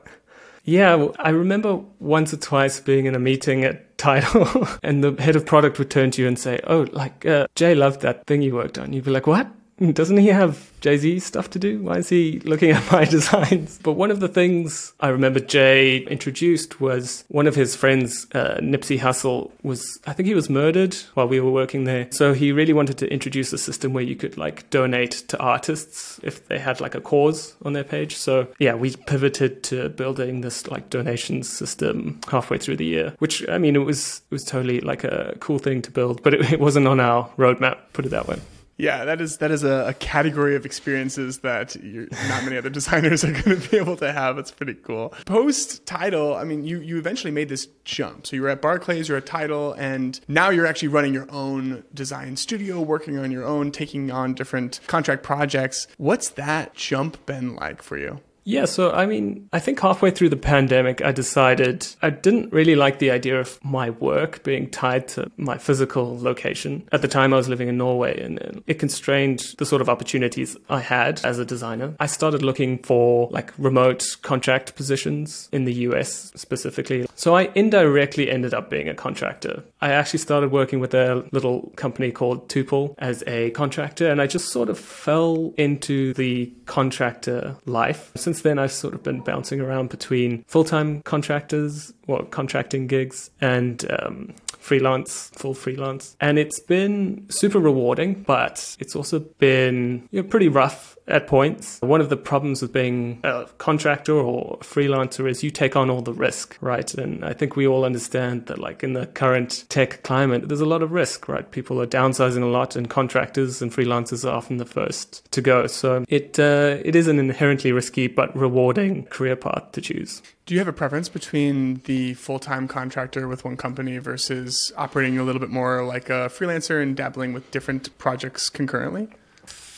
Yeah, 0.64 1.08
I 1.18 1.28
remember 1.28 1.80
once 2.00 2.32
or 2.32 2.38
twice 2.38 2.80
being 2.80 3.04
in 3.04 3.14
a 3.14 3.18
meeting 3.18 3.64
at 3.64 3.98
Tidal, 3.98 4.66
and 4.82 5.04
the 5.04 5.20
head 5.22 5.36
of 5.36 5.44
product 5.44 5.78
would 5.78 5.90
turn 5.90 6.10
to 6.12 6.22
you 6.22 6.28
and 6.28 6.38
say, 6.38 6.58
"Oh, 6.66 6.86
like 6.92 7.26
uh, 7.26 7.46
Jay 7.54 7.74
loved 7.74 8.00
that 8.00 8.26
thing 8.26 8.40
you 8.40 8.54
worked 8.54 8.78
on." 8.78 8.92
You'd 8.94 9.04
be 9.04 9.10
like, 9.10 9.26
"What? 9.26 9.46
Doesn't 9.92 10.18
he 10.18 10.28
have 10.28 10.70
Jay 10.80 10.96
Z 10.96 11.20
stuff 11.20 11.50
to 11.50 11.58
do? 11.58 11.82
Why 11.82 11.98
is 11.98 12.08
he 12.08 12.40
looking 12.44 12.70
at 12.70 12.92
my 12.92 13.04
designs?" 13.04 13.78
But 13.82 13.92
one 13.92 14.10
of 14.10 14.20
the 14.20 14.28
things 14.28 14.92
I 15.00 15.08
remember 15.08 15.40
Jay 15.40 15.98
introduced 15.98 16.80
was 16.80 17.24
one 17.28 17.46
of 17.46 17.54
his 17.54 17.74
friends, 17.74 18.26
uh, 18.34 18.58
Nipsey 18.60 18.98
Hussle, 18.98 19.50
was 19.62 19.98
I 20.06 20.12
think 20.12 20.26
he 20.26 20.34
was 20.34 20.48
murdered 20.48 20.94
while 21.14 21.26
we 21.26 21.40
were 21.40 21.50
working 21.50 21.84
there. 21.84 22.08
So 22.10 22.34
he 22.34 22.52
really 22.52 22.72
wanted 22.72 22.98
to 22.98 23.12
introduce 23.12 23.52
a 23.52 23.58
system 23.58 23.92
where 23.92 24.04
you 24.04 24.16
could 24.16 24.36
like 24.36 24.68
donate 24.70 25.12
to 25.28 25.38
artists 25.38 26.20
if 26.22 26.46
they 26.48 26.58
had 26.58 26.80
like 26.80 26.94
a 26.94 27.00
cause 27.00 27.54
on 27.64 27.72
their 27.72 27.84
page. 27.84 28.16
So 28.16 28.48
yeah, 28.58 28.74
we 28.74 28.94
pivoted 28.94 29.62
to 29.64 29.88
building 29.88 30.42
this 30.42 30.66
like 30.68 30.90
donations 30.90 31.48
system 31.48 32.20
halfway 32.28 32.58
through 32.58 32.76
the 32.76 32.84
year, 32.84 33.14
which 33.18 33.46
I 33.48 33.58
mean 33.58 33.74
it 33.74 33.80
was 33.80 34.22
it 34.30 34.34
was 34.34 34.44
totally 34.44 34.80
like 34.80 35.04
a 35.04 35.36
cool 35.40 35.58
thing 35.58 35.82
to 35.82 35.90
build, 35.90 36.22
but 36.22 36.34
it, 36.34 36.52
it 36.52 36.60
wasn't 36.60 36.86
on 36.86 37.00
our 37.00 37.28
roadmap. 37.36 37.78
Put 37.92 38.06
it 38.06 38.10
that 38.10 38.28
way. 38.28 38.38
Yeah, 38.76 39.04
that 39.04 39.20
is 39.20 39.38
that 39.38 39.50
is 39.50 39.62
a, 39.62 39.88
a 39.88 39.94
category 39.94 40.56
of 40.56 40.66
experiences 40.66 41.38
that 41.38 41.76
not 41.76 42.44
many 42.44 42.56
other 42.56 42.70
designers 42.80 43.24
are 43.24 43.32
going 43.32 43.60
to 43.60 43.68
be 43.70 43.76
able 43.76 43.96
to 43.98 44.12
have. 44.12 44.36
It's 44.36 44.50
pretty 44.50 44.74
cool. 44.74 45.14
Post 45.26 45.86
Tidal, 45.86 46.34
I 46.34 46.44
mean, 46.44 46.64
you 46.64 46.80
you 46.80 46.98
eventually 46.98 47.30
made 47.30 47.48
this 47.48 47.68
jump. 47.84 48.26
So 48.26 48.36
you 48.36 48.42
were 48.42 48.48
at 48.48 48.60
Barclays, 48.60 49.08
you're 49.08 49.18
at 49.18 49.26
Tidal, 49.26 49.74
and 49.74 50.18
now 50.26 50.50
you're 50.50 50.66
actually 50.66 50.88
running 50.88 51.14
your 51.14 51.30
own 51.30 51.84
design 51.94 52.36
studio, 52.36 52.80
working 52.80 53.18
on 53.18 53.30
your 53.30 53.44
own, 53.44 53.70
taking 53.70 54.10
on 54.10 54.34
different 54.34 54.80
contract 54.86 55.22
projects. 55.22 55.86
What's 55.96 56.30
that 56.30 56.74
jump 56.74 57.24
been 57.26 57.54
like 57.54 57.82
for 57.82 57.96
you? 57.96 58.20
Yeah, 58.44 58.66
so 58.66 58.92
I 58.92 59.06
mean, 59.06 59.48
I 59.52 59.58
think 59.58 59.80
halfway 59.80 60.10
through 60.10 60.28
the 60.28 60.36
pandemic, 60.36 61.02
I 61.02 61.12
decided 61.12 61.86
I 62.02 62.10
didn't 62.10 62.52
really 62.52 62.76
like 62.76 62.98
the 62.98 63.10
idea 63.10 63.40
of 63.40 63.58
my 63.64 63.90
work 63.90 64.42
being 64.44 64.70
tied 64.70 65.08
to 65.08 65.30
my 65.36 65.58
physical 65.58 66.18
location. 66.20 66.86
At 66.92 67.02
the 67.02 67.08
time, 67.08 67.32
I 67.32 67.38
was 67.38 67.48
living 67.48 67.68
in 67.68 67.78
Norway 67.78 68.20
and 68.22 68.62
it 68.66 68.78
constrained 68.78 69.54
the 69.58 69.66
sort 69.66 69.80
of 69.80 69.88
opportunities 69.88 70.56
I 70.68 70.80
had 70.80 71.24
as 71.24 71.38
a 71.38 71.44
designer. 71.44 71.94
I 71.98 72.06
started 72.06 72.42
looking 72.42 72.78
for 72.78 73.28
like 73.30 73.52
remote 73.58 74.04
contract 74.22 74.76
positions 74.76 75.48
in 75.50 75.64
the 75.64 75.72
US 75.88 76.32
specifically. 76.34 77.06
So 77.14 77.36
I 77.36 77.50
indirectly 77.54 78.30
ended 78.30 78.54
up 78.54 78.70
being 78.70 78.88
a 78.88 78.94
contractor. 78.94 79.62
I 79.80 79.92
actually 79.92 80.18
started 80.20 80.50
working 80.50 80.80
with 80.80 80.94
a 80.94 81.26
little 81.32 81.72
company 81.76 82.10
called 82.10 82.48
Tuple 82.48 82.94
as 82.98 83.22
a 83.26 83.50
contractor, 83.50 84.10
and 84.10 84.20
I 84.20 84.26
just 84.26 84.48
sort 84.48 84.68
of 84.68 84.78
fell 84.78 85.52
into 85.56 86.14
the 86.14 86.52
contractor 86.66 87.56
life. 87.66 88.10
Since 88.16 88.42
then, 88.42 88.58
I've 88.58 88.72
sort 88.72 88.94
of 88.94 89.02
been 89.02 89.20
bouncing 89.20 89.60
around 89.60 89.90
between 89.90 90.44
full 90.44 90.64
time 90.64 91.02
contractors, 91.02 91.92
well, 92.06 92.22
contracting 92.24 92.86
gigs, 92.86 93.30
and 93.40 93.84
um, 94.00 94.34
freelance, 94.58 95.30
full 95.34 95.54
freelance. 95.54 96.16
And 96.20 96.38
it's 96.38 96.58
been 96.60 97.26
super 97.28 97.58
rewarding, 97.58 98.22
but 98.22 98.76
it's 98.80 98.96
also 98.96 99.20
been 99.20 100.08
you 100.10 100.22
know, 100.22 100.28
pretty 100.28 100.48
rough 100.48 100.96
at 101.06 101.26
points. 101.26 101.78
One 101.80 102.00
of 102.00 102.08
the 102.08 102.16
problems 102.16 102.62
with 102.62 102.72
being 102.72 103.20
a 103.24 103.46
contractor 103.58 104.14
or 104.14 104.58
a 104.60 104.64
freelancer 104.64 105.28
is 105.28 105.42
you 105.42 105.50
take 105.50 105.76
on 105.76 105.90
all 105.90 106.02
the 106.02 106.12
risk, 106.12 106.56
right? 106.60 106.92
And 106.94 107.24
I 107.24 107.32
think 107.32 107.56
we 107.56 107.66
all 107.66 107.84
understand 107.84 108.46
that, 108.46 108.58
like 108.58 108.82
in 108.82 108.94
the 108.94 109.06
current 109.06 109.64
tech 109.68 110.02
climate, 110.02 110.48
there's 110.48 110.60
a 110.60 110.66
lot 110.66 110.82
of 110.82 110.92
risk, 110.92 111.28
right? 111.28 111.50
People 111.50 111.80
are 111.80 111.86
downsizing 111.86 112.42
a 112.42 112.46
lot, 112.46 112.76
and 112.76 112.88
contractors 112.88 113.60
and 113.60 113.72
freelancers 113.72 114.28
are 114.28 114.34
often 114.34 114.56
the 114.56 114.64
first 114.64 115.30
to 115.32 115.40
go. 115.40 115.66
So 115.66 116.04
it 116.08 116.38
uh, 116.38 116.78
it 116.84 116.96
is 116.96 117.08
an 117.08 117.18
inherently 117.18 117.72
risky 117.72 118.06
but 118.06 118.34
rewarding 118.36 119.04
career 119.04 119.36
path 119.36 119.72
to 119.72 119.80
choose. 119.80 120.22
Do 120.46 120.54
you 120.54 120.60
have 120.60 120.68
a 120.68 120.74
preference 120.74 121.08
between 121.08 121.80
the 121.84 122.14
full 122.14 122.38
time 122.38 122.68
contractor 122.68 123.28
with 123.28 123.44
one 123.44 123.56
company 123.56 123.98
versus 123.98 124.72
operating 124.76 125.18
a 125.18 125.22
little 125.22 125.40
bit 125.40 125.50
more 125.50 125.84
like 125.84 126.10
a 126.10 126.28
freelancer 126.28 126.82
and 126.82 126.96
dabbling 126.96 127.32
with 127.32 127.50
different 127.50 127.96
projects 127.98 128.50
concurrently? 128.50 129.08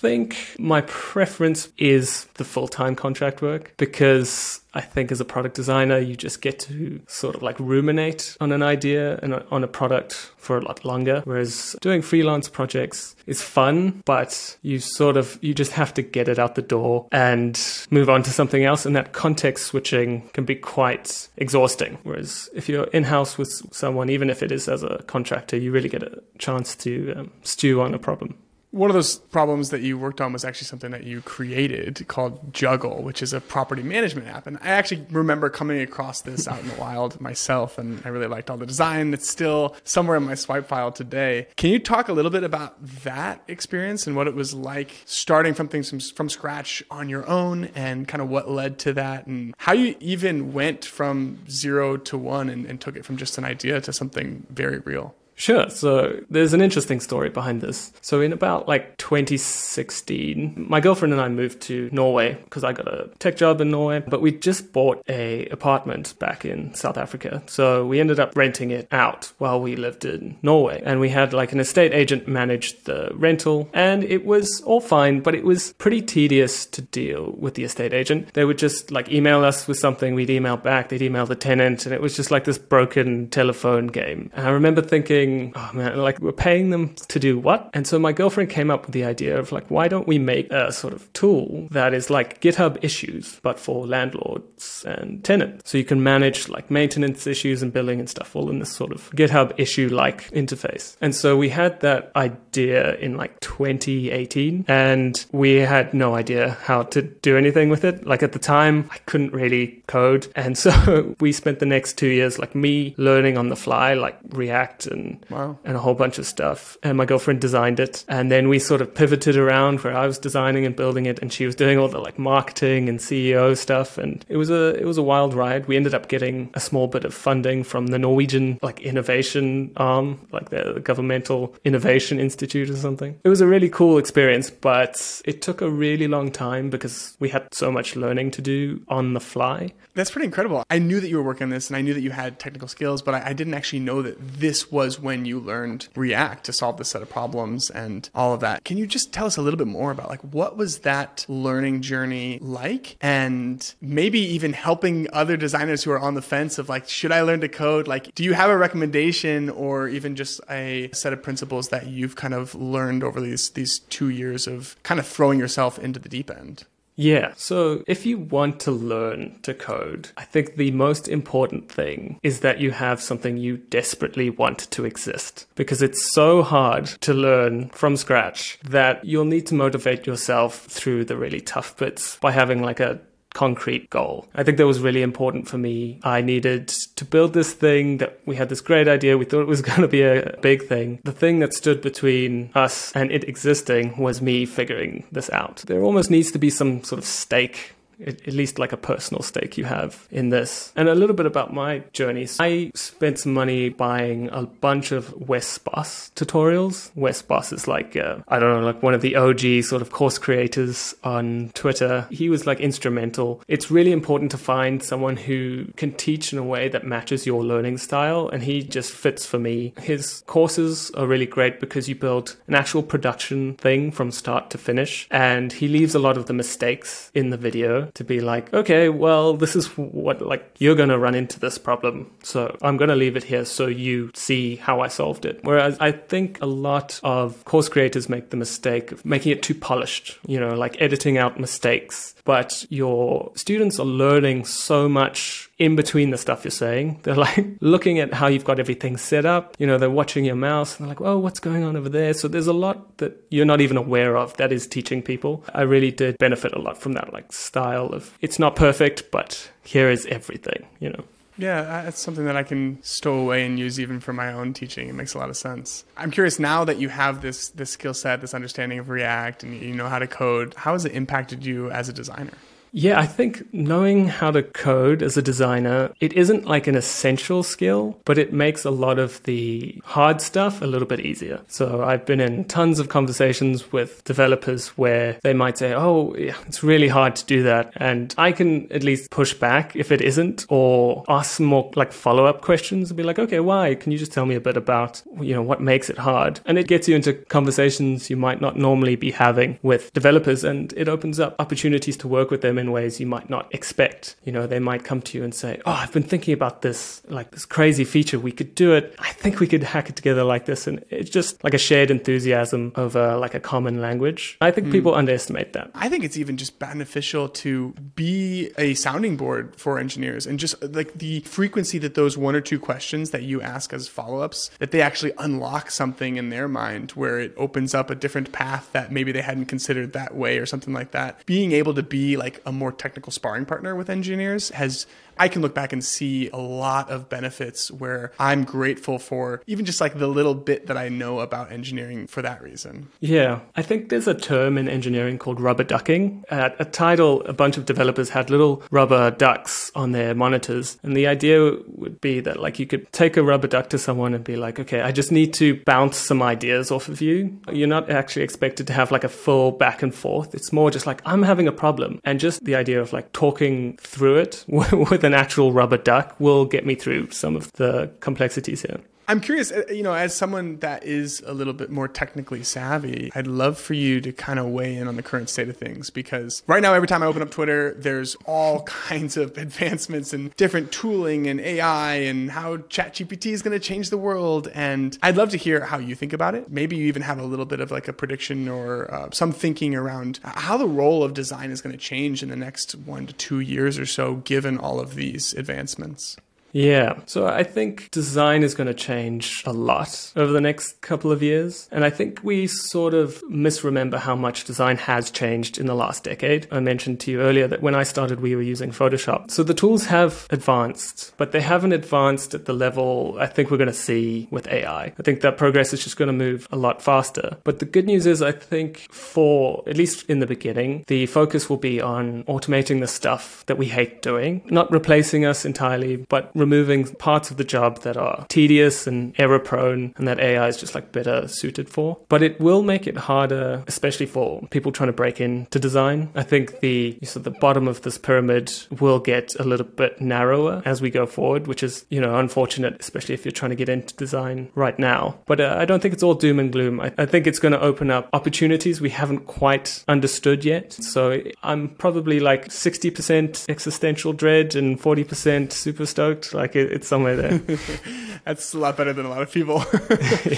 Think 0.00 0.56
my 0.58 0.82
preference 0.82 1.70
is 1.78 2.26
the 2.34 2.44
full 2.44 2.68
time 2.68 2.94
contract 2.94 3.40
work 3.40 3.72
because 3.78 4.60
I 4.74 4.82
think 4.82 5.10
as 5.10 5.22
a 5.22 5.24
product 5.24 5.54
designer, 5.54 5.98
you 5.98 6.16
just 6.16 6.42
get 6.42 6.58
to 6.60 7.00
sort 7.06 7.34
of 7.34 7.42
like 7.42 7.58
ruminate 7.58 8.36
on 8.40 8.52
an 8.52 8.62
idea 8.62 9.18
and 9.22 9.32
on 9.50 9.64
a 9.64 9.66
product 9.66 10.12
for 10.36 10.58
a 10.58 10.60
lot 10.60 10.84
longer. 10.84 11.22
Whereas 11.24 11.74
doing 11.80 12.02
freelance 12.02 12.46
projects 12.50 13.16
is 13.26 13.40
fun, 13.40 14.02
but 14.04 14.58
you 14.60 14.78
sort 14.80 15.16
of, 15.16 15.38
you 15.40 15.54
just 15.54 15.72
have 15.72 15.94
to 15.94 16.02
get 16.02 16.28
it 16.28 16.38
out 16.38 16.56
the 16.56 16.62
door 16.62 17.08
and 17.10 17.58
move 17.90 18.10
on 18.10 18.22
to 18.24 18.30
something 18.30 18.64
else. 18.64 18.84
And 18.84 18.94
that 18.96 19.14
context 19.14 19.66
switching 19.66 20.28
can 20.34 20.44
be 20.44 20.56
quite 20.56 21.28
exhausting. 21.38 21.96
Whereas 22.02 22.50
if 22.54 22.68
you're 22.68 22.84
in 22.88 23.04
house 23.04 23.38
with 23.38 23.50
someone, 23.74 24.10
even 24.10 24.28
if 24.28 24.42
it 24.42 24.52
is 24.52 24.68
as 24.68 24.82
a 24.82 25.02
contractor, 25.06 25.56
you 25.56 25.72
really 25.72 25.88
get 25.88 26.02
a 26.02 26.22
chance 26.38 26.76
to 26.76 27.14
um, 27.16 27.32
stew 27.42 27.80
on 27.80 27.94
a 27.94 27.98
problem 27.98 28.36
one 28.70 28.90
of 28.90 28.94
those 28.94 29.16
problems 29.16 29.70
that 29.70 29.80
you 29.80 29.96
worked 29.96 30.20
on 30.20 30.32
was 30.32 30.44
actually 30.44 30.66
something 30.66 30.90
that 30.90 31.04
you 31.04 31.22
created 31.22 32.06
called 32.08 32.52
Juggle, 32.52 33.02
which 33.02 33.22
is 33.22 33.32
a 33.32 33.40
property 33.40 33.82
management 33.82 34.28
app. 34.28 34.46
And 34.46 34.58
I 34.60 34.68
actually 34.68 35.06
remember 35.10 35.48
coming 35.48 35.80
across 35.80 36.20
this 36.20 36.46
out 36.46 36.60
in 36.60 36.68
the 36.68 36.74
wild 36.74 37.20
myself, 37.20 37.78
and 37.78 38.02
I 38.04 38.08
really 38.08 38.26
liked 38.26 38.50
all 38.50 38.56
the 38.56 38.66
design. 38.66 39.14
It's 39.14 39.28
still 39.28 39.76
somewhere 39.84 40.16
in 40.16 40.24
my 40.24 40.34
swipe 40.34 40.66
file 40.66 40.92
today. 40.92 41.48
Can 41.56 41.70
you 41.70 41.78
talk 41.78 42.08
a 42.08 42.12
little 42.12 42.30
bit 42.30 42.44
about 42.44 42.76
that 43.04 43.42
experience 43.48 44.06
and 44.06 44.14
what 44.14 44.26
it 44.26 44.34
was 44.34 44.52
like 44.52 44.92
starting 45.04 45.54
from 45.54 45.68
things 45.68 45.88
from, 45.88 46.00
from 46.00 46.28
scratch 46.28 46.82
on 46.90 47.08
your 47.08 47.26
own 47.28 47.66
and 47.74 48.06
kind 48.06 48.20
of 48.20 48.28
what 48.28 48.50
led 48.50 48.78
to 48.80 48.92
that 48.94 49.26
and 49.26 49.54
how 49.58 49.72
you 49.72 49.94
even 50.00 50.52
went 50.52 50.84
from 50.84 51.38
zero 51.48 51.96
to 51.96 52.18
one 52.18 52.50
and, 52.50 52.66
and 52.66 52.80
took 52.80 52.96
it 52.96 53.04
from 53.04 53.16
just 53.16 53.38
an 53.38 53.44
idea 53.44 53.80
to 53.80 53.92
something 53.92 54.46
very 54.50 54.80
real? 54.80 55.14
Sure. 55.36 55.68
So 55.68 56.20
there's 56.30 56.54
an 56.54 56.62
interesting 56.62 56.98
story 56.98 57.28
behind 57.28 57.60
this. 57.60 57.92
So 58.00 58.20
in 58.22 58.32
about 58.32 58.66
like 58.66 58.96
2016, 58.96 60.66
my 60.68 60.80
girlfriend 60.80 61.12
and 61.12 61.20
I 61.20 61.28
moved 61.28 61.60
to 61.62 61.90
Norway 61.92 62.38
because 62.44 62.64
I 62.64 62.72
got 62.72 62.88
a 62.88 63.10
tech 63.18 63.36
job 63.36 63.60
in 63.60 63.70
Norway, 63.70 64.02
but 64.06 64.22
we 64.22 64.32
just 64.32 64.72
bought 64.72 65.02
a 65.08 65.46
apartment 65.48 66.18
back 66.18 66.46
in 66.46 66.74
South 66.74 66.96
Africa. 66.96 67.42
So 67.46 67.86
we 67.86 68.00
ended 68.00 68.18
up 68.18 68.34
renting 68.34 68.70
it 68.70 68.88
out 68.90 69.30
while 69.36 69.60
we 69.60 69.76
lived 69.76 70.06
in 70.06 70.38
Norway. 70.42 70.82
And 70.84 71.00
we 71.00 71.10
had 71.10 71.34
like 71.34 71.52
an 71.52 71.60
estate 71.60 71.92
agent 71.92 72.26
manage 72.26 72.82
the 72.84 73.10
rental 73.14 73.68
and 73.74 74.04
it 74.04 74.24
was 74.24 74.62
all 74.62 74.80
fine, 74.80 75.20
but 75.20 75.34
it 75.34 75.44
was 75.44 75.74
pretty 75.74 76.00
tedious 76.00 76.64
to 76.66 76.80
deal 76.80 77.34
with 77.38 77.54
the 77.54 77.64
estate 77.64 77.92
agent. 77.92 78.32
They 78.32 78.46
would 78.46 78.58
just 78.58 78.90
like 78.90 79.10
email 79.10 79.44
us 79.44 79.68
with 79.68 79.78
something, 79.78 80.14
we'd 80.14 80.30
email 80.30 80.56
back, 80.56 80.88
they'd 80.88 81.02
email 81.02 81.26
the 81.26 81.36
tenant, 81.36 81.84
and 81.84 81.94
it 81.94 82.00
was 82.00 82.16
just 82.16 82.30
like 82.30 82.44
this 82.44 82.58
broken 82.58 83.28
telephone 83.28 83.88
game. 83.88 84.30
And 84.34 84.46
I 84.46 84.50
remember 84.50 84.80
thinking, 84.80 85.25
oh 85.54 85.70
man, 85.72 85.96
like 85.98 86.18
we're 86.20 86.32
paying 86.32 86.70
them 86.70 86.94
to 87.08 87.18
do 87.18 87.38
what? 87.38 87.70
And 87.74 87.86
so 87.86 87.98
my 87.98 88.12
girlfriend 88.12 88.50
came 88.50 88.70
up 88.70 88.86
with 88.86 88.92
the 88.92 89.04
idea 89.04 89.38
of 89.38 89.52
like, 89.52 89.70
why 89.70 89.88
don't 89.88 90.06
we 90.06 90.18
make 90.18 90.50
a 90.52 90.72
sort 90.72 90.92
of 90.92 91.12
tool 91.12 91.68
that 91.70 91.94
is 91.94 92.10
like 92.10 92.40
GitHub 92.40 92.78
issues, 92.82 93.40
but 93.42 93.58
for 93.58 93.86
landlords 93.86 94.84
and 94.86 95.24
tenants? 95.24 95.70
So 95.70 95.78
you 95.78 95.84
can 95.84 96.02
manage 96.02 96.48
like 96.48 96.70
maintenance 96.70 97.26
issues 97.26 97.62
and 97.62 97.72
billing 97.72 98.00
and 98.00 98.08
stuff 98.08 98.34
all 98.36 98.50
in 98.50 98.58
this 98.58 98.72
sort 98.72 98.92
of 98.92 99.10
GitHub 99.10 99.52
issue 99.58 99.88
like 99.88 100.30
interface. 100.30 100.96
And 101.00 101.14
so 101.14 101.36
we 101.36 101.48
had 101.48 101.80
that 101.80 102.12
idea 102.16 102.94
in 102.96 103.16
like 103.16 103.38
2018 103.40 104.64
and 104.68 105.24
we 105.32 105.54
had 105.56 105.92
no 105.94 106.14
idea 106.14 106.56
how 106.62 106.82
to 106.82 107.02
do 107.02 107.36
anything 107.36 107.68
with 107.68 107.84
it. 107.84 108.06
Like 108.06 108.22
at 108.22 108.32
the 108.32 108.38
time, 108.38 108.88
I 108.90 108.98
couldn't 109.06 109.32
really 109.32 109.82
code. 109.86 110.28
And 110.36 110.56
so 110.66 111.14
we 111.20 111.32
spent 111.32 111.58
the 111.58 111.66
next 111.66 111.94
two 111.94 112.08
years 112.08 112.38
like 112.38 112.54
me 112.54 112.94
learning 112.96 113.38
on 113.38 113.48
the 113.48 113.56
fly, 113.56 113.94
like 113.94 114.18
React 114.30 114.86
and 114.86 115.15
wow. 115.30 115.58
and 115.64 115.76
a 115.76 115.80
whole 115.80 115.94
bunch 115.94 116.18
of 116.18 116.26
stuff. 116.26 116.76
And 116.82 116.96
my 116.96 117.04
girlfriend 117.04 117.40
designed 117.40 117.80
it. 117.80 118.04
And 118.08 118.30
then 118.30 118.48
we 118.48 118.58
sort 118.58 118.80
of 118.80 118.94
pivoted 118.94 119.36
around 119.36 119.80
where 119.80 119.96
I 119.96 120.06
was 120.06 120.18
designing 120.18 120.64
and 120.66 120.74
building 120.74 121.06
it 121.06 121.18
and 121.20 121.32
she 121.32 121.46
was 121.46 121.54
doing 121.54 121.78
all 121.78 121.88
the 121.88 121.98
like 121.98 122.18
marketing 122.18 122.88
and 122.88 122.98
CEO 122.98 123.56
stuff. 123.56 123.98
And 123.98 124.24
it 124.28 124.36
was 124.36 124.50
a, 124.50 124.74
it 124.80 124.84
was 124.84 124.98
a 124.98 125.02
wild 125.02 125.34
ride. 125.34 125.66
We 125.66 125.76
ended 125.76 125.94
up 125.94 126.08
getting 126.08 126.50
a 126.54 126.60
small 126.60 126.86
bit 126.86 127.04
of 127.04 127.14
funding 127.14 127.64
from 127.64 127.88
the 127.88 127.98
Norwegian 127.98 128.58
like 128.62 128.80
innovation 128.80 129.72
arm, 129.76 130.26
like 130.32 130.50
the 130.50 130.80
governmental 130.82 131.54
innovation 131.64 132.20
institute 132.20 132.70
or 132.70 132.76
something. 132.76 133.18
It 133.24 133.28
was 133.28 133.40
a 133.40 133.46
really 133.46 133.68
cool 133.68 133.98
experience, 133.98 134.50
but 134.50 135.22
it 135.24 135.42
took 135.42 135.60
a 135.60 135.70
really 135.70 136.08
long 136.08 136.30
time 136.30 136.70
because 136.70 137.16
we 137.20 137.28
had 137.28 137.52
so 137.54 137.70
much 137.70 137.96
learning 137.96 138.30
to 138.32 138.42
do 138.42 138.82
on 138.88 139.14
the 139.14 139.20
fly. 139.20 139.72
That's 139.94 140.10
pretty 140.10 140.26
incredible. 140.26 140.64
I 140.70 140.78
knew 140.78 141.00
that 141.00 141.08
you 141.08 141.16
were 141.16 141.22
working 141.22 141.44
on 141.44 141.50
this 141.50 141.68
and 141.68 141.76
I 141.76 141.80
knew 141.80 141.94
that 141.94 142.02
you 142.02 142.10
had 142.10 142.38
technical 142.38 142.68
skills, 142.68 143.02
but 143.02 143.14
I, 143.14 143.28
I 143.28 143.32
didn't 143.32 143.54
actually 143.54 143.80
know 143.80 144.02
that 144.02 144.16
this 144.18 144.70
was 144.70 145.00
when 145.06 145.24
you 145.24 145.38
learned 145.38 145.88
React 145.94 146.44
to 146.44 146.52
solve 146.52 146.76
this 146.76 146.88
set 146.88 147.00
of 147.00 147.08
problems 147.08 147.70
and 147.70 148.10
all 148.12 148.34
of 148.34 148.40
that. 148.40 148.64
Can 148.64 148.76
you 148.76 148.86
just 148.86 149.12
tell 149.12 149.26
us 149.26 149.36
a 149.36 149.42
little 149.42 149.56
bit 149.56 149.68
more 149.68 149.92
about 149.92 150.10
like 150.10 150.20
what 150.20 150.56
was 150.56 150.80
that 150.80 151.24
learning 151.28 151.80
journey 151.80 152.40
like 152.42 152.96
and 153.00 153.74
maybe 153.80 154.18
even 154.18 154.52
helping 154.52 155.06
other 155.12 155.36
designers 155.36 155.84
who 155.84 155.92
are 155.92 156.00
on 156.00 156.14
the 156.14 156.22
fence 156.22 156.58
of 156.58 156.68
like 156.68 156.88
should 156.88 157.12
I 157.12 157.22
learn 157.22 157.40
to 157.40 157.48
code? 157.48 157.86
Like 157.86 158.12
do 158.16 158.24
you 158.24 158.32
have 158.34 158.50
a 158.50 158.58
recommendation 158.58 159.48
or 159.48 159.88
even 159.88 160.16
just 160.16 160.40
a 160.50 160.90
set 160.92 161.12
of 161.12 161.22
principles 161.22 161.68
that 161.68 161.86
you've 161.86 162.16
kind 162.16 162.34
of 162.34 162.54
learned 162.56 163.04
over 163.04 163.20
these 163.20 163.50
these 163.50 163.78
2 163.78 164.08
years 164.08 164.48
of 164.48 164.76
kind 164.82 164.98
of 164.98 165.06
throwing 165.06 165.38
yourself 165.38 165.78
into 165.78 166.00
the 166.00 166.08
deep 166.08 166.30
end? 166.30 166.64
Yeah. 166.96 167.32
So 167.36 167.84
if 167.86 168.06
you 168.06 168.18
want 168.18 168.58
to 168.60 168.70
learn 168.70 169.38
to 169.42 169.54
code, 169.54 170.08
I 170.16 170.24
think 170.24 170.56
the 170.56 170.70
most 170.70 171.08
important 171.08 171.70
thing 171.70 172.18
is 172.22 172.40
that 172.40 172.58
you 172.58 172.70
have 172.70 173.02
something 173.02 173.36
you 173.36 173.58
desperately 173.58 174.30
want 174.30 174.70
to 174.70 174.84
exist 174.84 175.46
because 175.54 175.82
it's 175.82 176.10
so 176.12 176.42
hard 176.42 176.86
to 176.86 177.12
learn 177.12 177.68
from 177.68 177.96
scratch 177.96 178.58
that 178.64 179.04
you'll 179.04 179.26
need 179.26 179.46
to 179.46 179.54
motivate 179.54 180.06
yourself 180.06 180.64
through 180.64 181.04
the 181.04 181.16
really 181.16 181.40
tough 181.40 181.76
bits 181.76 182.16
by 182.16 182.32
having 182.32 182.62
like 182.62 182.80
a 182.80 182.98
concrete 183.36 183.90
goal. 183.90 184.26
I 184.34 184.42
think 184.42 184.56
that 184.56 184.66
was 184.66 184.80
really 184.80 185.02
important 185.02 185.46
for 185.46 185.58
me. 185.58 186.00
I 186.02 186.22
needed 186.22 186.68
to 186.68 187.04
build 187.04 187.34
this 187.34 187.52
thing 187.52 187.98
that 187.98 188.18
we 188.24 188.34
had 188.34 188.48
this 188.48 188.62
great 188.62 188.88
idea. 188.88 189.18
We 189.18 189.26
thought 189.26 189.42
it 189.42 189.46
was 189.46 189.60
going 189.70 189.82
to 189.82 189.88
be 189.88 190.00
a 190.00 190.38
big 190.40 190.66
thing. 190.66 191.00
The 191.04 191.12
thing 191.12 191.40
that 191.40 191.52
stood 191.52 191.82
between 191.82 192.50
us 192.54 192.92
and 192.96 193.12
it 193.12 193.24
existing 193.24 193.98
was 193.98 194.22
me 194.22 194.46
figuring 194.46 195.04
this 195.12 195.28
out. 195.30 195.64
There 195.66 195.82
almost 195.82 196.10
needs 196.10 196.30
to 196.32 196.38
be 196.38 196.48
some 196.48 196.82
sort 196.82 196.98
of 196.98 197.04
stake 197.04 197.75
at 198.04 198.26
least 198.26 198.58
like 198.58 198.72
a 198.72 198.76
personal 198.76 199.22
stake 199.22 199.56
you 199.56 199.64
have 199.64 200.06
in 200.10 200.30
this. 200.30 200.72
And 200.76 200.88
a 200.88 200.94
little 200.94 201.16
bit 201.16 201.26
about 201.26 201.52
my 201.52 201.82
journeys. 201.92 202.36
I 202.40 202.70
spent 202.74 203.18
some 203.18 203.32
money 203.32 203.68
buying 203.68 204.28
a 204.30 204.42
bunch 204.42 204.92
of 204.92 205.12
Wes 205.14 205.58
Bos 205.58 206.10
tutorials. 206.14 206.90
Wes 206.94 207.22
Bos 207.22 207.52
is 207.52 207.66
like, 207.68 207.96
uh, 207.96 208.18
I 208.28 208.38
don't 208.38 208.60
know, 208.60 208.66
like 208.66 208.82
one 208.82 208.94
of 208.94 209.00
the 209.00 209.16
OG 209.16 209.64
sort 209.64 209.82
of 209.82 209.90
course 209.90 210.18
creators 210.18 210.94
on 211.04 211.50
Twitter. 211.54 212.06
He 212.10 212.28
was 212.28 212.46
like 212.46 212.60
instrumental. 212.60 213.42
It's 213.48 213.70
really 213.70 213.92
important 213.92 214.30
to 214.32 214.38
find 214.38 214.82
someone 214.82 215.16
who 215.16 215.66
can 215.76 215.92
teach 215.92 216.32
in 216.32 216.38
a 216.38 216.44
way 216.44 216.68
that 216.68 216.84
matches 216.84 217.26
your 217.26 217.44
learning 217.44 217.78
style. 217.78 218.28
And 218.28 218.42
he 218.42 218.62
just 218.62 218.92
fits 218.92 219.24
for 219.26 219.38
me. 219.38 219.74
His 219.80 220.22
courses 220.26 220.90
are 220.92 221.06
really 221.06 221.26
great 221.26 221.60
because 221.60 221.88
you 221.88 221.94
build 221.94 222.36
an 222.46 222.54
actual 222.54 222.82
production 222.82 223.54
thing 223.54 223.90
from 223.90 224.10
start 224.10 224.50
to 224.50 224.58
finish. 224.58 225.08
And 225.10 225.52
he 225.52 225.68
leaves 225.68 225.94
a 225.94 225.98
lot 225.98 226.16
of 226.16 226.26
the 226.26 226.32
mistakes 226.32 227.10
in 227.14 227.30
the 227.30 227.36
video 227.36 227.85
to 227.94 228.04
be 228.04 228.20
like, 228.20 228.52
okay, 228.52 228.88
well, 228.88 229.36
this 229.36 229.56
is 229.56 229.66
what, 229.76 230.20
like, 230.20 230.56
you're 230.58 230.74
going 230.74 230.88
to 230.88 230.98
run 230.98 231.14
into 231.14 231.40
this 231.40 231.58
problem. 231.58 232.10
So 232.22 232.56
I'm 232.62 232.76
going 232.76 232.90
to 232.90 232.96
leave 232.96 233.16
it 233.16 233.24
here 233.24 233.44
so 233.44 233.66
you 233.66 234.10
see 234.14 234.56
how 234.56 234.80
I 234.80 234.88
solved 234.88 235.24
it. 235.24 235.40
Whereas 235.42 235.76
I 235.80 235.92
think 235.92 236.40
a 236.40 236.46
lot 236.46 237.00
of 237.02 237.44
course 237.44 237.68
creators 237.68 238.08
make 238.08 238.30
the 238.30 238.36
mistake 238.36 238.92
of 238.92 239.04
making 239.04 239.32
it 239.32 239.42
too 239.42 239.54
polished, 239.54 240.18
you 240.26 240.40
know, 240.40 240.54
like 240.54 240.80
editing 240.80 241.18
out 241.18 241.38
mistakes. 241.38 242.14
But 242.24 242.66
your 242.68 243.32
students 243.34 243.78
are 243.78 243.86
learning 243.86 244.44
so 244.46 244.88
much 244.88 245.45
in 245.58 245.74
between 245.74 246.10
the 246.10 246.18
stuff 246.18 246.44
you're 246.44 246.50
saying. 246.50 247.00
They're 247.02 247.14
like 247.14 247.46
looking 247.60 247.98
at 247.98 248.12
how 248.12 248.26
you've 248.26 248.44
got 248.44 248.58
everything 248.58 248.96
set 248.96 249.24
up. 249.24 249.56
You 249.58 249.66
know, 249.66 249.78
they're 249.78 249.90
watching 249.90 250.24
your 250.24 250.36
mouse 250.36 250.76
and 250.76 250.84
they're 250.84 250.94
like, 250.94 251.00
oh, 251.00 251.18
what's 251.18 251.40
going 251.40 251.64
on 251.64 251.76
over 251.76 251.88
there? 251.88 252.12
So 252.14 252.28
there's 252.28 252.46
a 252.46 252.52
lot 252.52 252.98
that 252.98 253.24
you're 253.30 253.46
not 253.46 253.60
even 253.60 253.76
aware 253.76 254.16
of 254.16 254.36
that 254.36 254.52
is 254.52 254.66
teaching 254.66 255.02
people. 255.02 255.44
I 255.54 255.62
really 255.62 255.90
did 255.90 256.18
benefit 256.18 256.52
a 256.52 256.58
lot 256.58 256.78
from 256.78 256.92
that 256.92 257.12
like 257.12 257.32
style 257.32 257.86
of 257.86 258.16
it's 258.20 258.38
not 258.38 258.56
perfect, 258.56 259.10
but 259.10 259.50
here 259.62 259.90
is 259.90 260.06
everything, 260.06 260.66
you 260.80 260.90
know. 260.90 261.04
Yeah, 261.38 261.60
uh, 261.60 261.82
that's 261.84 262.00
something 262.00 262.24
that 262.24 262.36
I 262.36 262.42
can 262.42 262.82
stow 262.82 263.14
away 263.14 263.44
and 263.44 263.58
use 263.58 263.78
even 263.78 264.00
for 264.00 264.12
my 264.12 264.32
own 264.32 264.54
teaching. 264.54 264.88
It 264.88 264.94
makes 264.94 265.12
a 265.12 265.18
lot 265.18 265.28
of 265.28 265.36
sense. 265.36 265.84
I'm 265.96 266.10
curious 266.10 266.38
now 266.38 266.64
that 266.64 266.78
you 266.78 266.88
have 266.88 267.20
this 267.20 267.50
this 267.50 267.70
skill 267.70 267.92
set, 267.94 268.20
this 268.20 268.32
understanding 268.32 268.78
of 268.78 268.88
React, 268.88 269.42
and 269.42 269.60
you 269.60 269.74
know 269.74 269.88
how 269.88 269.98
to 269.98 270.06
code. 270.06 270.54
How 270.56 270.72
has 270.72 270.84
it 270.84 270.92
impacted 270.92 271.44
you 271.44 271.70
as 271.70 271.88
a 271.88 271.92
designer? 271.92 272.32
Yeah, 272.72 273.00
I 273.00 273.06
think 273.06 273.52
knowing 273.54 274.08
how 274.08 274.30
to 274.30 274.42
code 274.42 275.02
as 275.02 275.16
a 275.16 275.22
designer, 275.22 275.92
it 276.00 276.12
isn't 276.12 276.46
like 276.46 276.66
an 276.66 276.74
essential 276.74 277.42
skill, 277.42 277.98
but 278.04 278.18
it 278.18 278.32
makes 278.32 278.64
a 278.64 278.70
lot 278.70 278.98
of 278.98 279.22
the 279.22 279.80
hard 279.84 280.20
stuff 280.20 280.60
a 280.60 280.66
little 280.66 280.86
bit 280.86 281.00
easier. 281.00 281.40
So 281.48 281.82
I've 281.82 282.04
been 282.04 282.20
in 282.20 282.44
tons 282.44 282.78
of 282.78 282.88
conversations 282.88 283.72
with 283.72 284.04
developers 284.04 284.68
where 284.76 285.18
they 285.22 285.32
might 285.32 285.58
say, 285.58 285.72
oh, 285.72 286.14
yeah, 286.16 286.36
it's 286.46 286.62
really 286.62 286.88
hard 286.88 287.16
to 287.16 287.24
do 287.24 287.42
that. 287.44 287.72
And 287.76 288.14
I 288.18 288.32
can 288.32 288.70
at 288.72 288.82
least 288.82 289.10
push 289.10 289.32
back 289.32 289.74
if 289.74 289.90
it 289.90 290.00
isn't 290.00 290.46
or 290.48 291.04
ask 291.08 291.36
some 291.36 291.46
more 291.46 291.70
like 291.76 291.92
follow 291.92 292.26
up 292.26 292.42
questions 292.42 292.90
and 292.90 292.96
be 292.96 293.02
like, 293.02 293.18
okay, 293.18 293.40
why? 293.40 293.74
Can 293.74 293.92
you 293.92 293.98
just 293.98 294.12
tell 294.12 294.26
me 294.26 294.34
a 294.34 294.40
bit 294.40 294.56
about, 294.56 295.02
you 295.20 295.34
know, 295.34 295.42
what 295.42 295.60
makes 295.60 295.88
it 295.88 295.98
hard? 295.98 296.40
And 296.44 296.58
it 296.58 296.68
gets 296.68 296.88
you 296.88 296.96
into 296.96 297.14
conversations 297.14 298.10
you 298.10 298.16
might 298.16 298.40
not 298.40 298.56
normally 298.56 298.96
be 298.96 299.10
having 299.10 299.58
with 299.62 299.92
developers 299.92 300.44
and 300.44 300.72
it 300.74 300.88
opens 300.88 301.18
up 301.18 301.36
opportunities 301.38 301.96
to 301.98 302.08
work 302.08 302.30
with 302.30 302.42
them 302.42 302.55
in 302.58 302.66
in 302.66 302.72
ways 302.72 303.00
you 303.00 303.06
might 303.06 303.30
not 303.30 303.52
expect. 303.54 304.16
You 304.24 304.32
know, 304.32 304.46
they 304.46 304.58
might 304.58 304.84
come 304.84 305.00
to 305.02 305.16
you 305.16 305.24
and 305.24 305.34
say, 305.34 305.60
Oh, 305.64 305.72
I've 305.72 305.92
been 305.92 306.02
thinking 306.02 306.34
about 306.34 306.62
this, 306.62 307.02
like 307.08 307.30
this 307.30 307.46
crazy 307.46 307.84
feature. 307.84 308.18
We 308.18 308.32
could 308.32 308.54
do 308.54 308.74
it. 308.74 308.94
I 308.98 309.12
think 309.12 309.40
we 309.40 309.46
could 309.46 309.62
hack 309.62 309.88
it 309.88 309.96
together 309.96 310.24
like 310.24 310.46
this. 310.46 310.66
And 310.66 310.84
it's 310.90 311.10
just 311.10 311.42
like 311.44 311.54
a 311.54 311.58
shared 311.58 311.90
enthusiasm 311.90 312.72
over 312.76 313.16
like 313.16 313.34
a 313.34 313.40
common 313.40 313.80
language. 313.80 314.36
I 314.40 314.50
think 314.50 314.66
mm. 314.66 314.72
people 314.72 314.94
underestimate 314.94 315.52
that. 315.52 315.70
I 315.74 315.88
think 315.88 316.04
it's 316.04 316.16
even 316.16 316.36
just 316.36 316.58
beneficial 316.58 317.28
to 317.28 317.72
be 317.94 318.50
a 318.58 318.74
sounding 318.74 319.16
board 319.16 319.54
for 319.56 319.78
engineers 319.78 320.26
and 320.26 320.38
just 320.38 320.60
like 320.62 320.94
the 320.94 321.20
frequency 321.20 321.78
that 321.78 321.94
those 321.94 322.18
one 322.18 322.34
or 322.34 322.40
two 322.40 322.58
questions 322.58 323.10
that 323.10 323.22
you 323.22 323.40
ask 323.40 323.72
as 323.72 323.86
follow 323.86 324.20
ups, 324.20 324.50
that 324.58 324.72
they 324.72 324.80
actually 324.80 325.12
unlock 325.18 325.70
something 325.70 326.16
in 326.16 326.30
their 326.30 326.48
mind 326.48 326.90
where 326.92 327.20
it 327.20 327.32
opens 327.36 327.74
up 327.74 327.90
a 327.90 327.94
different 327.94 328.32
path 328.32 328.70
that 328.72 328.90
maybe 328.90 329.12
they 329.12 329.22
hadn't 329.22 329.46
considered 329.46 329.92
that 329.92 330.14
way 330.14 330.38
or 330.38 330.46
something 330.46 330.74
like 330.74 330.90
that. 330.90 331.24
Being 331.26 331.52
able 331.52 331.74
to 331.74 331.82
be 331.82 332.16
like 332.16 332.40
a 332.46 332.52
more 332.52 332.72
technical 332.72 333.12
sparring 333.12 333.44
partner 333.44 333.74
with 333.74 333.90
engineers 333.90 334.50
has 334.50 334.86
I 335.18 335.28
can 335.28 335.42
look 335.42 335.54
back 335.54 335.72
and 335.72 335.84
see 335.84 336.28
a 336.30 336.36
lot 336.36 336.90
of 336.90 337.08
benefits 337.08 337.70
where 337.70 338.12
I'm 338.18 338.44
grateful 338.44 338.98
for 338.98 339.42
even 339.46 339.64
just 339.64 339.80
like 339.80 339.98
the 339.98 340.06
little 340.06 340.34
bit 340.34 340.66
that 340.66 340.76
I 340.76 340.88
know 340.88 341.20
about 341.20 341.52
engineering 341.52 342.06
for 342.06 342.22
that 342.22 342.42
reason. 342.42 342.88
Yeah, 343.00 343.40
I 343.56 343.62
think 343.62 343.88
there's 343.88 344.08
a 344.08 344.14
term 344.14 344.58
in 344.58 344.68
engineering 344.68 345.18
called 345.18 345.40
rubber 345.40 345.64
ducking. 345.64 346.24
At 346.28 346.56
a 346.60 346.64
Tidal, 346.64 347.22
a 347.22 347.32
bunch 347.32 347.56
of 347.56 347.66
developers 347.66 348.10
had 348.10 348.30
little 348.30 348.62
rubber 348.70 349.10
ducks 349.10 349.70
on 349.74 349.92
their 349.92 350.14
monitors. 350.14 350.78
And 350.82 350.96
the 350.96 351.06
idea 351.06 351.56
would 351.66 352.00
be 352.00 352.20
that 352.20 352.40
like 352.40 352.58
you 352.58 352.66
could 352.66 352.90
take 352.92 353.16
a 353.16 353.22
rubber 353.22 353.46
duck 353.46 353.70
to 353.70 353.78
someone 353.78 354.14
and 354.14 354.24
be 354.24 354.36
like, 354.36 354.58
okay, 354.60 354.80
I 354.80 354.92
just 354.92 355.12
need 355.12 355.34
to 355.34 355.60
bounce 355.64 355.96
some 355.96 356.22
ideas 356.22 356.70
off 356.70 356.88
of 356.88 357.00
you. 357.00 357.38
You're 357.52 357.68
not 357.68 357.90
actually 357.90 358.22
expected 358.22 358.66
to 358.68 358.72
have 358.72 358.90
like 358.90 359.04
a 359.04 359.08
full 359.08 359.52
back 359.52 359.82
and 359.82 359.94
forth. 359.94 360.34
It's 360.34 360.52
more 360.52 360.70
just 360.70 360.86
like, 360.86 361.00
I'm 361.04 361.22
having 361.22 361.48
a 361.48 361.52
problem. 361.52 362.00
And 362.04 362.20
just 362.20 362.44
the 362.44 362.54
idea 362.54 362.80
of 362.80 362.92
like 362.92 363.12
talking 363.12 363.76
through 363.78 364.16
it 364.16 364.44
with 364.48 365.04
an 365.06 365.14
actual 365.14 365.52
rubber 365.52 365.78
duck 365.78 366.18
will 366.18 366.44
get 366.44 366.66
me 366.66 366.74
through 366.74 367.10
some 367.10 367.36
of 367.36 367.50
the 367.52 367.90
complexities 368.00 368.62
here. 368.62 368.80
I'm 369.08 369.20
curious, 369.20 369.52
uh, 369.52 369.62
you 369.70 369.82
know, 369.82 369.94
as 369.94 370.14
someone 370.14 370.58
that 370.58 370.84
is 370.84 371.22
a 371.26 371.32
little 371.32 371.52
bit 371.52 371.70
more 371.70 371.86
technically 371.86 372.42
savvy, 372.42 373.10
I'd 373.14 373.26
love 373.26 373.58
for 373.58 373.74
you 373.74 374.00
to 374.00 374.12
kind 374.12 374.38
of 374.38 374.46
weigh 374.46 374.76
in 374.76 374.88
on 374.88 374.96
the 374.96 375.02
current 375.02 375.30
state 375.30 375.48
of 375.48 375.56
things 375.56 375.90
because 375.90 376.42
right 376.46 376.60
now, 376.60 376.74
every 376.74 376.88
time 376.88 377.02
I 377.02 377.06
open 377.06 377.22
up 377.22 377.30
Twitter, 377.30 377.74
there's 377.74 378.16
all 378.24 378.62
kinds 378.64 379.16
of 379.16 379.38
advancements 379.38 380.12
and 380.12 380.34
different 380.36 380.72
tooling 380.72 381.26
and 381.28 381.40
AI 381.40 381.94
and 381.94 382.30
how 382.30 382.56
ChatGPT 382.56 383.26
is 383.26 383.42
going 383.42 383.58
to 383.58 383.64
change 383.64 383.90
the 383.90 383.98
world. 383.98 384.48
And 384.54 384.98
I'd 385.02 385.16
love 385.16 385.30
to 385.30 385.36
hear 385.36 385.64
how 385.66 385.78
you 385.78 385.94
think 385.94 386.12
about 386.12 386.34
it. 386.34 386.50
Maybe 386.50 386.76
you 386.76 386.86
even 386.86 387.02
have 387.02 387.18
a 387.18 387.24
little 387.24 387.46
bit 387.46 387.60
of 387.60 387.70
like 387.70 387.86
a 387.88 387.92
prediction 387.92 388.48
or 388.48 388.92
uh, 388.92 389.10
some 389.12 389.32
thinking 389.32 389.74
around 389.74 390.18
how 390.24 390.56
the 390.56 390.66
role 390.66 391.04
of 391.04 391.14
design 391.14 391.50
is 391.50 391.60
going 391.60 391.72
to 391.72 391.78
change 391.78 392.22
in 392.22 392.28
the 392.28 392.36
next 392.36 392.74
one 392.74 393.06
to 393.06 393.12
two 393.12 393.40
years 393.40 393.78
or 393.78 393.86
so, 393.86 394.16
given 394.16 394.58
all 394.58 394.80
of 394.80 394.94
these 394.94 395.32
advancements. 395.34 396.16
Yeah. 396.52 397.00
So 397.06 397.26
I 397.26 397.42
think 397.42 397.90
design 397.90 398.42
is 398.42 398.54
going 398.54 398.66
to 398.66 398.74
change 398.74 399.42
a 399.44 399.52
lot 399.52 400.12
over 400.16 400.32
the 400.32 400.40
next 400.40 400.80
couple 400.80 401.12
of 401.12 401.22
years. 401.22 401.68
And 401.70 401.84
I 401.84 401.90
think 401.90 402.20
we 402.22 402.46
sort 402.46 402.94
of 402.94 403.22
misremember 403.28 403.98
how 403.98 404.16
much 404.16 404.44
design 404.44 404.76
has 404.78 405.10
changed 405.10 405.58
in 405.58 405.66
the 405.66 405.74
last 405.74 406.04
decade. 406.04 406.46
I 406.50 406.60
mentioned 406.60 407.00
to 407.00 407.10
you 407.10 407.20
earlier 407.20 407.46
that 407.48 407.62
when 407.62 407.74
I 407.74 407.82
started, 407.82 408.20
we 408.20 408.34
were 408.34 408.42
using 408.42 408.70
Photoshop. 408.70 409.30
So 409.30 409.42
the 409.42 409.54
tools 409.54 409.86
have 409.86 410.26
advanced, 410.30 411.12
but 411.16 411.32
they 411.32 411.40
haven't 411.40 411.72
advanced 411.72 412.34
at 412.34 412.46
the 412.46 412.54
level 412.54 413.16
I 413.18 413.26
think 413.26 413.50
we're 413.50 413.58
going 413.58 413.66
to 413.68 413.74
see 413.74 414.28
with 414.30 414.48
AI. 414.48 414.84
I 414.98 415.02
think 415.02 415.20
that 415.20 415.36
progress 415.36 415.72
is 415.72 415.82
just 415.84 415.96
going 415.96 416.08
to 416.08 416.12
move 416.12 416.48
a 416.50 416.56
lot 416.56 416.80
faster. 416.80 417.36
But 417.44 417.58
the 417.58 417.64
good 417.66 417.86
news 417.86 418.06
is, 418.06 418.22
I 418.22 418.32
think 418.32 418.90
for 418.90 419.62
at 419.66 419.76
least 419.76 420.08
in 420.08 420.20
the 420.20 420.26
beginning, 420.26 420.84
the 420.86 421.06
focus 421.06 421.50
will 421.50 421.56
be 421.56 421.80
on 421.80 422.24
automating 422.24 422.80
the 422.80 422.88
stuff 422.88 423.44
that 423.46 423.58
we 423.58 423.66
hate 423.66 424.02
doing, 424.02 424.42
not 424.46 424.70
replacing 424.70 425.24
us 425.24 425.44
entirely, 425.44 425.96
but 425.96 426.34
removing 426.46 426.86
parts 426.96 427.30
of 427.30 427.36
the 427.36 427.44
job 427.44 427.80
that 427.82 427.96
are 427.96 428.24
tedious 428.28 428.86
and 428.86 429.14
error 429.18 429.38
prone 429.38 429.92
and 429.96 430.06
that 430.06 430.20
AI 430.20 430.46
is 430.48 430.56
just 430.56 430.74
like 430.74 430.92
better 430.92 431.26
suited 431.28 431.68
for. 431.68 431.98
But 432.08 432.22
it 432.22 432.40
will 432.40 432.62
make 432.62 432.86
it 432.86 432.96
harder, 432.96 433.64
especially 433.66 434.06
for 434.06 434.46
people 434.48 434.72
trying 434.72 434.88
to 434.88 434.92
break 434.92 435.20
into 435.20 435.58
design. 435.58 436.10
I 436.14 436.22
think 436.22 436.60
the 436.60 436.98
so 437.02 437.20
the 437.20 437.30
bottom 437.30 437.66
of 437.68 437.82
this 437.82 437.98
pyramid 437.98 438.52
will 438.80 439.00
get 439.00 439.34
a 439.40 439.44
little 439.44 439.66
bit 439.66 440.00
narrower 440.00 440.62
as 440.64 440.80
we 440.80 440.90
go 440.90 441.06
forward, 441.06 441.46
which 441.46 441.62
is, 441.62 441.84
you 441.90 442.00
know, 442.00 442.16
unfortunate, 442.18 442.76
especially 442.80 443.14
if 443.14 443.24
you're 443.24 443.32
trying 443.32 443.50
to 443.50 443.56
get 443.56 443.68
into 443.68 443.94
design 443.96 444.50
right 444.54 444.78
now. 444.78 445.18
But 445.26 445.40
uh, 445.40 445.56
I 445.58 445.64
don't 445.64 445.80
think 445.80 445.94
it's 445.94 446.02
all 446.02 446.14
doom 446.14 446.38
and 446.38 446.52
gloom. 446.52 446.80
I, 446.80 446.92
I 446.98 447.06
think 447.06 447.26
it's 447.26 447.38
going 447.38 447.52
to 447.52 447.60
open 447.60 447.90
up 447.90 448.08
opportunities 448.12 448.80
we 448.80 448.90
haven't 448.90 449.26
quite 449.26 449.84
understood 449.88 450.44
yet. 450.44 450.72
So 450.72 451.22
I'm 451.42 451.68
probably 451.70 452.20
like 452.20 452.48
60% 452.48 453.48
existential 453.48 454.12
dread 454.12 454.54
and 454.54 454.80
40% 454.80 455.52
super 455.52 455.86
stoked. 455.86 456.25
Like 456.34 456.56
it, 456.56 456.72
it's 456.72 456.88
somewhere 456.88 457.16
there. 457.16 457.38
That's 458.24 458.54
a 458.54 458.58
lot 458.58 458.76
better 458.76 458.92
than 458.92 459.06
a 459.06 459.08
lot 459.08 459.22
of 459.22 459.30
people. 459.30 459.58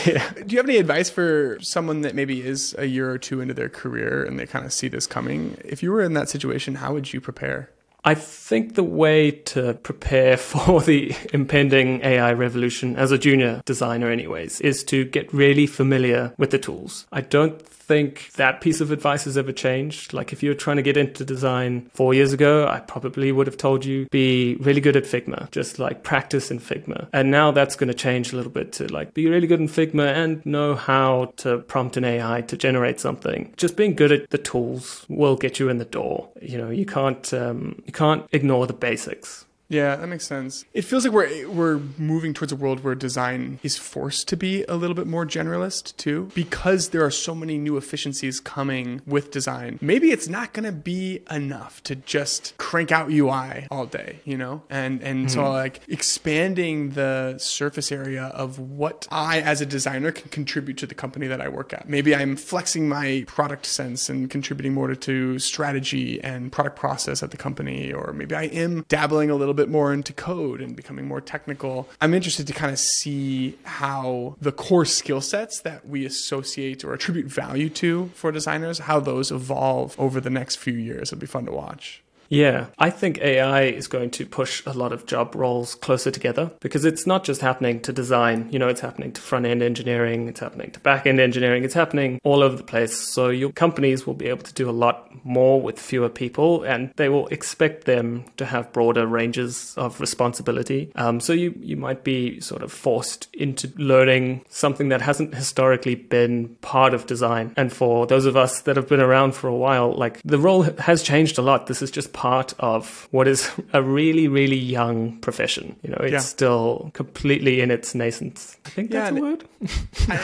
yeah. 0.07 0.31
Do 0.35 0.47
you 0.49 0.59
have 0.59 0.69
any 0.69 0.77
advice 0.77 1.11
for 1.11 1.59
someone 1.61 2.03
that 2.03 2.15
maybe 2.15 2.45
is 2.45 2.75
a 2.79 2.87
year 2.87 3.11
or 3.11 3.19
two 3.19 3.41
into 3.41 3.55
their 3.55 3.69
career 3.69 4.25
and 4.25 4.39
they 4.39 4.47
kind 4.47 4.65
of 4.65 4.73
see 4.73 4.89
this 4.89 5.07
coming? 5.07 5.57
If 5.65 5.83
you 5.83 5.91
were 5.91 6.03
in 6.03 6.15
that 6.15 6.29
situation, 6.29 6.77
how 6.77 6.93
would 6.93 7.13
you 7.13 7.21
prepare? 7.21 7.71
I 8.09 8.15
think 8.15 8.75
the 8.75 8.83
way 8.83 9.31
to 9.53 9.75
prepare 9.75 10.37
for 10.53 10.81
the 10.81 11.15
impending 11.35 12.03
AI 12.03 12.33
revolution 12.33 12.97
as 12.97 13.13
a 13.13 13.19
junior 13.19 13.61
designer, 13.67 14.11
anyways, 14.11 14.63
is 14.63 14.83
to 14.85 15.05
get 15.05 15.31
really 15.35 15.67
familiar 15.67 16.33
with 16.39 16.51
the 16.51 16.59
tools. 16.59 17.07
I 17.13 17.21
don't 17.21 17.61
think 17.89 18.31
that 18.35 18.61
piece 18.61 18.83
of 18.83 18.91
advice 18.91 19.25
has 19.25 19.39
ever 19.39 19.51
changed. 19.51 20.13
Like 20.13 20.31
if 20.33 20.43
you 20.43 20.51
were 20.51 20.55
trying 20.55 20.77
to 20.77 20.83
get 20.83 20.99
into 20.99 21.25
design 21.25 21.91
four 21.95 22.13
years 22.13 22.35
ago, 22.35 22.69
I 22.69 22.81
probably 22.81 23.33
would 23.33 23.47
have 23.47 23.57
told 23.57 23.85
you 23.85 24.07
be 24.11 24.57
really 24.61 24.83
good 24.83 24.95
at 24.95 25.05
Figma, 25.05 25.51
just 25.51 25.79
like 25.79 26.03
practice 26.03 26.51
in 26.51 26.61
Figma. 26.61 27.09
And 27.15 27.31
now 27.31 27.51
that's 27.51 27.77
going 27.77 27.89
to 27.89 27.95
change 27.95 28.33
a 28.33 28.37
little 28.37 28.53
bit 28.53 28.73
to 28.75 28.93
like 28.93 29.15
be 29.15 29.27
really 29.27 29.47
good 29.47 29.61
in 29.61 29.69
Figma 29.69 30.07
and 30.07 30.45
know 30.45 30.75
how 30.75 31.33
to 31.39 31.59
prompt 31.61 31.97
an 31.97 32.05
AI 32.05 32.43
to 32.43 32.59
generate 32.59 33.01
something. 33.01 33.55
Just 33.57 33.75
being 33.75 33.95
good 33.95 34.13
at 34.13 34.29
the 34.29 34.39
tools 34.39 35.07
will 35.09 35.37
get 35.37 35.59
you 35.59 35.71
in 35.71 35.79
the 35.79 35.87
door. 35.87 36.29
You 36.43 36.59
know, 36.59 36.69
you 36.69 36.85
can't 36.85 37.33
um, 37.33 37.83
you 37.87 37.93
can't 37.99 38.29
ignore 38.31 38.69
the 38.69 38.73
basics. 38.73 39.45
Yeah, 39.69 39.97
that 39.97 40.07
makes 40.07 40.27
sense. 40.27 40.65
It 40.73 40.83
feels 40.83 41.05
like 41.05 41.13
we're 41.13 41.49
we're 41.49 41.81
moving 41.99 42.33
towards 42.33 42.53
a 42.53 42.57
world 42.57 42.83
where 42.83 42.95
design 42.95 43.61
is 43.63 43.77
forced 43.77 44.27
to 44.29 44.37
be 44.37 44.65
a 44.65 44.77
little 44.77 44.95
bit 44.95 45.07
more 45.07 45.27
generalist 45.27 45.97
too, 45.97 46.31
because 46.35 46.89
there 46.89 47.05
are 47.05 47.11
so 47.11 47.35
many 47.35 47.59
new 47.59 47.77
efficiencies 47.77 48.41
coming 48.41 49.03
with 49.07 49.31
design. 49.31 49.79
Maybe 49.83 50.11
it's 50.11 50.29
not 50.29 50.55
going 50.55 50.65
to 50.65 50.73
be 50.73 51.21
enough 51.31 51.83
to 51.85 51.95
just 51.95 52.57
crank 52.57 52.91
out 52.91 53.11
UI 53.11 53.67
all 53.71 53.85
day, 53.85 54.21
you 54.25 54.39
know, 54.39 54.63
and 54.71 55.03
and 55.03 55.27
mm-hmm. 55.27 55.35
so 55.35 55.51
like 55.51 55.81
expanding 55.89 56.91
the 56.91 57.37
surface 57.39 57.93
area 57.93 58.25
of 58.25 58.59
what 58.59 59.07
I 59.11 59.41
as 59.41 59.61
a 59.61 59.67
designer 59.67 60.13
can 60.13 60.31
contribute 60.31 60.79
to 60.79 60.87
the 60.87 60.95
company 60.95 61.27
that 61.27 61.43
I 61.43 61.49
work 61.49 61.75
at. 61.75 61.89
Maybe 61.89 62.15
I'm 62.15 62.37
flexing 62.37 62.89
my 62.89 63.25
product 63.27 63.67
sense 63.67 64.09
and 64.09 64.31
contributing 64.31 64.73
more 64.73 64.89
to, 64.89 64.97
to 64.97 65.39
strategy 65.39 66.23
and 66.25 66.51
product 66.51 66.77
process 66.77 67.23
at 67.23 67.33
the 67.33 67.37
company, 67.37 67.93
or 67.93 68.15
maybe 68.15 68.35
I 68.35 68.45
am 68.45 68.87
dabbling 68.89 69.29
a 69.29 69.35
little 69.35 69.58
bit 69.59 69.69
more 69.69 69.93
into 69.93 70.13
code 70.13 70.61
and 70.61 70.75
becoming 70.75 71.07
more 71.07 71.21
technical. 71.21 71.89
I'm 72.01 72.15
interested 72.15 72.47
to 72.47 72.53
kind 72.53 72.73
of 72.73 72.79
see 72.79 73.59
how 73.65 74.37
the 74.41 74.53
core 74.53 74.85
skill 74.85 75.21
sets 75.21 75.61
that 75.61 75.87
we 75.87 76.07
associate 76.07 76.85
or 76.85 76.95
attribute 76.95 77.27
value 77.27 77.69
to 77.71 78.11
for 78.15 78.33
designers, 78.33 78.79
how 78.81 79.01
those 79.01 79.31
evolve 79.31 79.99
over 79.99 80.21
the 80.21 80.31
next 80.31 80.57
few 80.57 80.75
years. 80.75 81.13
It'll 81.13 81.21
be 81.21 81.27
fun 81.27 81.47
to 81.47 81.53
watch. 81.53 82.03
Yeah, 82.29 82.67
I 82.79 82.91
think 82.91 83.19
AI 83.19 83.63
is 83.63 83.89
going 83.89 84.11
to 84.13 84.27
push 84.27 84.63
a 84.67 84.73
lot 84.73 84.93
of 84.93 85.07
job 85.07 85.35
roles 85.35 85.75
closer 85.75 86.11
together 86.11 86.51
because 86.61 86.85
it's 86.85 87.07
not 87.07 87.25
just 87.25 87.41
happening 87.41 87.81
to 87.81 87.93
design, 87.93 88.49
you 88.51 88.59
know, 88.59 88.69
it's 88.69 88.81
happening 88.81 89.13
to 89.13 89.21
front 89.21 89.47
end 89.47 89.63
engineering, 89.63 90.29
it's 90.29 90.41
happening 90.41 90.71
to 90.73 90.81
back 90.81 91.07
end 91.07 91.21
engineering, 91.21 91.65
it's 91.65 91.75
happening 91.75 92.21
all 92.25 92.43
over 92.43 92.57
the 92.57 92.63
place. 92.63 92.97
So 92.97 93.29
your 93.31 93.51
companies 93.53 94.07
will 94.07 94.15
be 94.15 94.27
able 94.27 94.43
to 94.43 94.53
do 94.53 94.69
a 94.69 94.73
lot 94.73 95.25
more 95.25 95.61
with 95.61 95.79
fewer 95.79 96.09
people 96.09 96.63
and 96.65 96.93
they 96.97 97.09
will 97.09 97.27
expect 97.29 97.85
them 97.85 98.25
to 98.37 98.45
have 98.45 98.73
broader 98.73 99.07
ranges 99.07 99.75
of 99.77 100.01
responsibility. 100.01 100.93
Um, 100.97 101.21
so 101.21 101.33
you, 101.33 101.55
you 101.61 101.77
might 101.77 102.05
be 102.05 102.41
sort 102.41 102.63
of 102.63 102.73
forced 102.73 103.29
into 103.35 103.73
learning 103.77 104.45
something 104.49 104.91
that 104.91 105.01
hasn't 105.01 105.35
historically 105.35 105.95
been 105.95 106.49
part 106.61 106.93
of 106.95 107.07
design. 107.07 107.55
And 107.57 107.73
for 107.73 108.07
those 108.07 108.27
of 108.27 108.37
us 108.37 108.63
that 108.63 108.77
have 108.77 108.89
been 108.89 109.01
around 109.01 109.35
for 109.35 109.49
a 109.49 109.57
while, 109.57 109.93
like 109.93 110.21
the 110.25 110.39
role 110.39 110.63
has 110.63 111.03
changed 111.03 111.39
a 111.39 111.43
lot. 111.43 111.67
This 111.67 111.83
is 111.83 111.91
just 111.91 112.13
part 112.19 112.53
of 112.59 113.07
what 113.13 113.29
is 113.29 113.49
a 113.73 113.81
really, 113.81 114.27
really 114.27 114.57
young 114.57 115.17
profession. 115.21 115.77
You 115.83 115.91
know, 115.91 115.99
it's 116.01 116.13
yeah. 116.13 116.19
still 116.19 116.91
completely 116.93 117.61
in 117.61 117.71
its 117.71 117.95
nascence. 117.95 118.57
I 118.67 118.71
think 118.71 118.91
that's 118.91 119.17
a 119.17 119.21
word. 119.21 119.45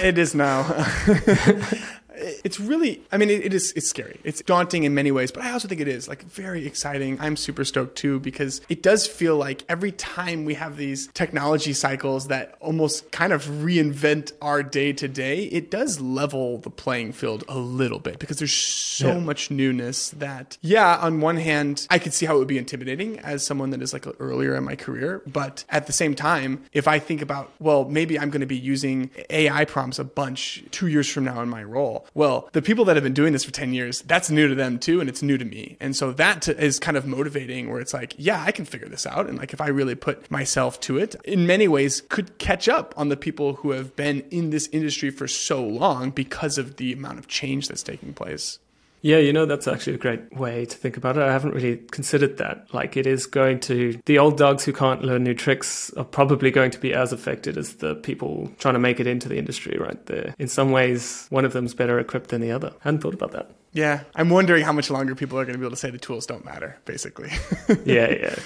it 0.03 0.19
is 0.19 0.35
now. 0.35 0.65
it's 2.45 2.61
really 2.61 3.01
i 3.11 3.17
mean 3.17 3.31
it, 3.31 3.47
it 3.47 3.55
is 3.55 3.73
it's 3.73 3.89
scary 3.89 4.21
it's 4.23 4.43
daunting 4.43 4.85
in 4.85 4.95
many 4.95 5.11
ways 5.11 5.33
but 5.33 5.43
i 5.43 5.51
also 5.51 5.67
think 5.67 5.81
it 5.81 5.89
is 5.89 6.07
like 6.07 6.23
very 6.25 6.67
exciting 6.67 7.19
i'm 7.21 7.37
super 7.37 7.65
stoked 7.65 7.97
too 7.97 8.21
because 8.21 8.61
it 8.69 8.83
does 8.83 9.07
feel 9.07 9.37
like 9.37 9.65
every 9.69 9.91
time 9.93 10.45
we 10.45 10.55
have 10.55 10.77
these 10.77 11.09
technology 11.09 11.73
cycles 11.73 12.29
that 12.29 12.55
almost 12.61 13.11
kind 13.11 13.33
of 13.33 13.45
reinvent 13.47 14.33
our 14.43 14.63
day 14.63 14.93
to 14.93 15.09
day 15.09 15.45
it 15.45 15.71
does 15.71 16.01
level 16.01 16.59
the 16.59 16.71
playing 16.71 17.13
field 17.13 17.43
a 17.49 17.59
little 17.59 17.99
bit 17.99 18.19
because 18.19 18.39
there's 18.39 18.53
so 18.53 19.09
yeah. 19.09 19.19
much 19.19 19.51
newness 19.51 20.11
that 20.11 20.59
yeah 20.61 20.99
on 20.99 21.21
one 21.21 21.37
hand 21.37 21.87
i 21.91 21.99
could 21.99 22.13
see 22.13 22.27
how 22.27 22.37
it 22.37 22.39
would 22.39 22.49
be 22.49 22.59
intimidating 22.59 23.19
as 23.21 23.45
someone 23.45 23.71
that 23.71 23.83
is 23.83 23.93
like 23.93 24.07
earlier 24.21 24.55
in 24.55 24.63
my 24.63 24.77
career 24.77 25.23
but 25.27 25.65
at 25.71 25.87
the 25.87 25.93
same 25.93 26.15
time 26.15 26.63
if 26.73 26.87
i 26.87 26.99
think 26.99 27.23
about 27.23 27.51
well 27.59 27.87
maybe 27.87 28.19
i'm 28.19 28.31
going 28.31 28.41
to 28.41 28.47
be 28.47 28.57
using 28.57 29.11
ai 29.31 29.65
prompts 29.65 29.99
a 29.99 30.05
bunch 30.05 30.63
two 30.71 30.89
years 30.89 31.09
from 31.09 31.25
now 31.25 31.41
in 31.41 31.49
my 31.49 31.65
role 31.65 32.07
well, 32.15 32.34
the 32.53 32.63
people 32.63 32.85
that 32.87 32.97
have 32.97 33.03
been 33.03 33.15
doing 33.15 33.33
this 33.33 33.45
for 33.45 33.51
10 33.51 33.73
years, 33.73 34.03
that's 34.03 34.31
new 34.31 34.49
to 34.49 34.55
them 34.55 34.79
too, 34.79 35.01
and 35.01 35.09
it's 35.09 35.23
new 35.23 35.39
to 35.39 35.45
me. 35.45 35.77
And 35.81 35.95
so 35.97 36.13
that 36.13 36.49
is 36.49 36.79
kind 36.79 36.97
of 36.97 37.07
motivating 37.07 37.71
where 37.71 37.81
it's 37.81 37.95
like, 37.95 38.15
yeah, 38.17 38.43
I 38.43 38.53
can 38.53 38.65
figure 38.65 38.89
this 38.89 39.07
out. 39.07 39.29
And 39.29 39.39
like, 39.39 39.53
if 39.53 39.61
I 39.61 39.69
really 39.69 39.95
put 39.95 40.31
myself 40.31 40.81
to 40.81 40.99
it, 40.99 41.15
in 41.25 41.47
many 41.47 41.69
ways 41.69 42.03
could 42.09 42.39
catch 42.39 42.69
up 42.69 42.95
on 42.97 43.09
the 43.09 43.17
people 43.17 43.55
who 43.55 43.71
have 43.71 43.97
been 43.97 44.21
in 44.31 44.51
this 44.51 44.69
industry 44.73 45.11
for 45.11 45.29
so 45.29 45.65
long 45.65 46.11
because 46.11 46.59
of 46.59 46.77
the 46.77 46.93
amount 46.93 47.19
of 47.19 47.29
change 47.29 47.69
that's 47.69 47.83
taking 47.83 48.15
place. 48.15 48.59
Yeah, 49.05 49.19
you 49.19 49.35
know, 49.35 49.45
that's 49.45 49.69
actually 49.69 49.97
a 49.97 49.99
great 49.99 50.35
way 50.35 50.65
to 50.65 50.77
think 50.79 50.97
about 50.97 51.19
it. 51.19 51.23
I 51.23 51.31
haven't 51.31 51.53
really 51.53 51.77
considered 51.91 52.39
that. 52.39 52.73
Like, 52.73 52.97
it 52.97 53.07
is 53.07 53.27
going 53.27 53.61
to, 53.61 54.01
the 54.07 54.19
old 54.19 54.39
dogs 54.39 54.65
who 54.65 54.73
can't 54.73 55.03
learn 55.03 55.25
new 55.25 55.35
tricks 55.35 55.93
are 55.99 56.05
probably 56.05 56.51
going 56.51 56.71
to 56.71 56.79
be 56.79 56.95
as 56.95 57.13
affected 57.13 57.59
as 57.59 57.75
the 57.75 57.97
people 57.97 58.51
trying 58.59 58.73
to 58.73 58.81
make 58.81 59.01
it 59.01 59.07
into 59.07 59.29
the 59.29 59.37
industry, 59.37 59.77
right? 59.79 60.07
there. 60.07 60.35
in 60.39 60.49
some 60.49 60.71
ways, 60.71 61.27
one 61.29 61.45
of 61.45 61.53
them's 61.53 61.75
better 61.75 61.99
equipped 61.99 62.31
than 62.31 62.41
the 62.41 62.51
other. 62.51 62.73
I 62.81 62.85
hadn't 62.85 63.03
thought 63.03 63.13
about 63.13 63.33
that. 63.33 63.51
Yeah, 63.75 64.05
I'm 64.15 64.31
wondering 64.31 64.65
how 64.65 64.73
much 64.73 64.89
longer 64.89 65.15
people 65.15 65.39
are 65.39 65.45
going 65.45 65.53
to 65.53 65.59
be 65.59 65.67
able 65.67 65.77
to 65.77 65.77
say 65.77 65.91
the 65.91 65.99
tools 65.99 66.25
don't 66.25 66.45
matter, 66.47 66.79
basically. 66.87 67.31
yeah, 67.85 68.11
yeah. 68.11 68.37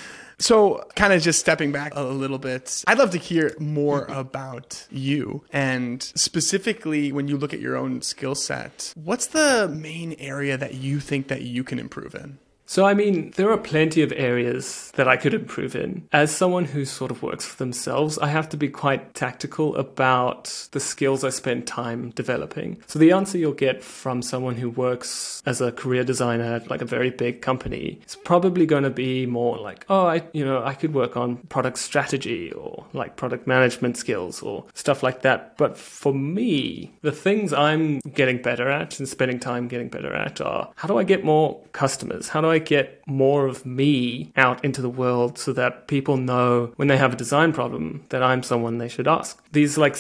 So, 0.41 0.87
kind 0.95 1.13
of 1.13 1.21
just 1.21 1.41
stepping 1.41 1.73
back 1.73 1.93
a 1.97 2.03
little 2.03 2.39
bit, 2.39 2.85
I'd 2.87 2.99
love 2.99 3.11
to 3.11 3.19
hear 3.19 3.57
more 3.59 4.03
mm-hmm. 4.03 4.19
about 4.19 4.87
you. 4.91 5.45
And 5.53 6.03
specifically, 6.03 7.11
when 7.11 7.27
you 7.27 7.37
look 7.37 7.53
at 7.53 7.61
your 7.61 7.77
own 7.77 8.03
skill 8.03 8.37
set, 8.37 8.93
what's 8.95 9.27
the 9.27 9.69
main 9.69 10.15
area 10.19 10.57
that 10.57 10.75
you 10.75 11.01
think 11.01 11.27
that 11.29 11.43
you 11.43 11.65
can 11.65 11.81
improve 11.81 12.15
in? 12.15 12.39
So, 12.71 12.85
I 12.85 12.93
mean, 12.93 13.33
there 13.37 13.51
are 13.51 13.57
plenty 13.57 14.03
of 14.03 14.13
areas 14.15 14.93
that 14.97 15.09
I 15.09 15.17
could 15.17 15.33
improve 15.33 15.75
in. 15.75 16.07
As 16.13 16.37
someone 16.37 16.67
who 16.67 16.85
sort 16.85 17.11
of 17.11 17.23
works 17.23 17.47
for 17.47 17.57
themselves, 17.57 18.19
I 18.19 18.27
have 18.27 18.47
to 18.51 18.59
be 18.59 18.69
quite 18.69 19.15
tactical 19.15 19.75
about 19.77 20.69
the 20.73 20.79
skills 20.79 21.25
I 21.25 21.31
spend 21.31 21.67
time 21.67 22.11
developing. 22.11 22.83
So, 22.87 22.99
the 22.99 23.13
answer 23.13 23.39
you'll 23.39 23.55
get 23.55 23.83
from 23.83 24.21
someone 24.21 24.57
who 24.57 24.69
works 24.69 25.43
as 25.47 25.63
a 25.63 25.73
career 25.73 26.05
designer 26.05 26.57
at 26.57 26.69
like 26.69 26.83
a 26.83 26.85
very 26.85 27.09
big 27.09 27.41
company 27.41 28.01
is 28.07 28.17
probably 28.17 28.67
going 28.67 28.83
to 28.83 28.91
be 28.91 29.25
more 29.25 29.57
like, 29.57 29.87
oh, 29.89 30.07
I, 30.07 30.25
you 30.35 30.45
know, 30.45 30.63
I 30.63 30.75
could 30.75 30.93
work 30.93 31.17
on 31.17 31.39
product 31.49 31.79
strategy 31.79 32.53
or 32.53 32.85
like 32.93 33.17
product 33.17 33.47
management 33.47 33.97
skills 33.97 34.43
or 34.43 34.67
stuff 34.75 35.03
like 35.03 35.23
that. 35.23 35.57
But 35.57 35.79
for 35.79 36.13
me, 36.13 36.93
the 37.01 37.13
things 37.13 37.55
I'm 37.55 38.01
getting 38.01 38.43
better 38.43 38.69
at 38.69 38.99
and 38.99 39.09
spending 39.09 39.41
time 39.41 39.69
getting 39.69 39.89
better 39.89 40.13
at 40.13 40.43
are 40.43 40.71
how 40.77 40.87
do 40.87 40.99
I 40.99 41.05
get 41.05 41.25
more 41.25 41.59
customers? 41.73 42.29
How 42.29 42.43
do 42.43 42.51
I 42.51 42.58
Get 42.59 43.03
more 43.07 43.47
of 43.47 43.65
me 43.65 44.33
out 44.37 44.65
into 44.65 44.83
the 44.83 44.89
world 44.89 45.39
so 45.39 45.53
that 45.53 45.89
people 45.89 46.17
know 46.17 46.73
when 46.77 46.89
they 46.89 46.97
have 46.97 47.13
a 47.13 47.17
design 47.17 47.53
problem 47.53 48.05
that 48.09 48.23
I'm 48.23 48.43
someone 48.43 48.79
they 48.79 48.89
should 48.89 49.09
ask? 49.09 49.43
These 49.53 49.79
like 49.79 49.97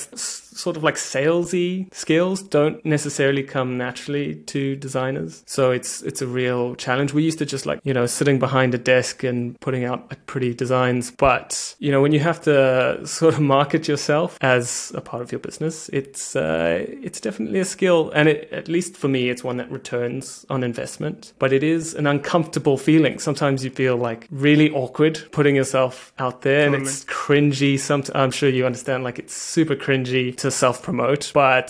sort 0.58 0.76
of 0.76 0.82
like 0.82 0.96
salesy 0.96 1.92
skills 1.94 2.42
don't 2.42 2.84
necessarily 2.84 3.42
come 3.42 3.78
naturally 3.78 4.34
to 4.34 4.76
designers. 4.76 5.42
So 5.46 5.70
it's 5.70 6.02
it's 6.02 6.20
a 6.20 6.26
real 6.26 6.74
challenge. 6.74 7.14
We 7.14 7.22
used 7.22 7.38
to 7.38 7.46
just 7.46 7.64
like, 7.64 7.80
you 7.84 7.94
know, 7.94 8.06
sitting 8.06 8.38
behind 8.38 8.74
a 8.74 8.78
desk 8.78 9.22
and 9.22 9.58
putting 9.60 9.84
out 9.84 10.12
pretty 10.26 10.52
designs, 10.54 11.10
but 11.10 11.76
you 11.78 11.92
know, 11.92 12.02
when 12.02 12.12
you 12.12 12.20
have 12.20 12.40
to 12.42 13.06
sort 13.06 13.34
of 13.34 13.40
market 13.40 13.86
yourself 13.88 14.36
as 14.40 14.92
a 14.94 15.00
part 15.00 15.22
of 15.22 15.30
your 15.30 15.38
business, 15.38 15.88
it's 15.90 16.34
uh, 16.34 16.84
it's 17.02 17.20
definitely 17.20 17.60
a 17.60 17.64
skill 17.64 18.10
and 18.14 18.28
it, 18.28 18.52
at 18.52 18.68
least 18.68 18.96
for 18.96 19.08
me 19.08 19.30
it's 19.30 19.44
one 19.44 19.56
that 19.58 19.70
returns 19.70 20.44
on 20.50 20.64
investment, 20.64 21.32
but 21.38 21.52
it 21.52 21.62
is 21.62 21.94
an 21.94 22.06
uncomfortable 22.06 22.76
feeling. 22.76 23.18
Sometimes 23.18 23.64
you 23.64 23.70
feel 23.70 23.96
like 23.96 24.26
really 24.30 24.70
awkward 24.70 25.20
putting 25.30 25.54
yourself 25.54 26.12
out 26.18 26.42
there 26.42 26.64
totally. 26.64 26.78
and 26.78 26.86
it's 26.86 27.04
cringy. 27.04 27.78
Sometimes 27.78 28.16
I'm 28.16 28.30
sure 28.30 28.48
you 28.48 28.66
understand 28.66 29.04
like 29.04 29.18
it's 29.18 29.34
super 29.34 29.76
cringy 29.76 30.36
to 30.38 30.47
self 30.50 30.82
promote, 30.82 31.30
but 31.34 31.68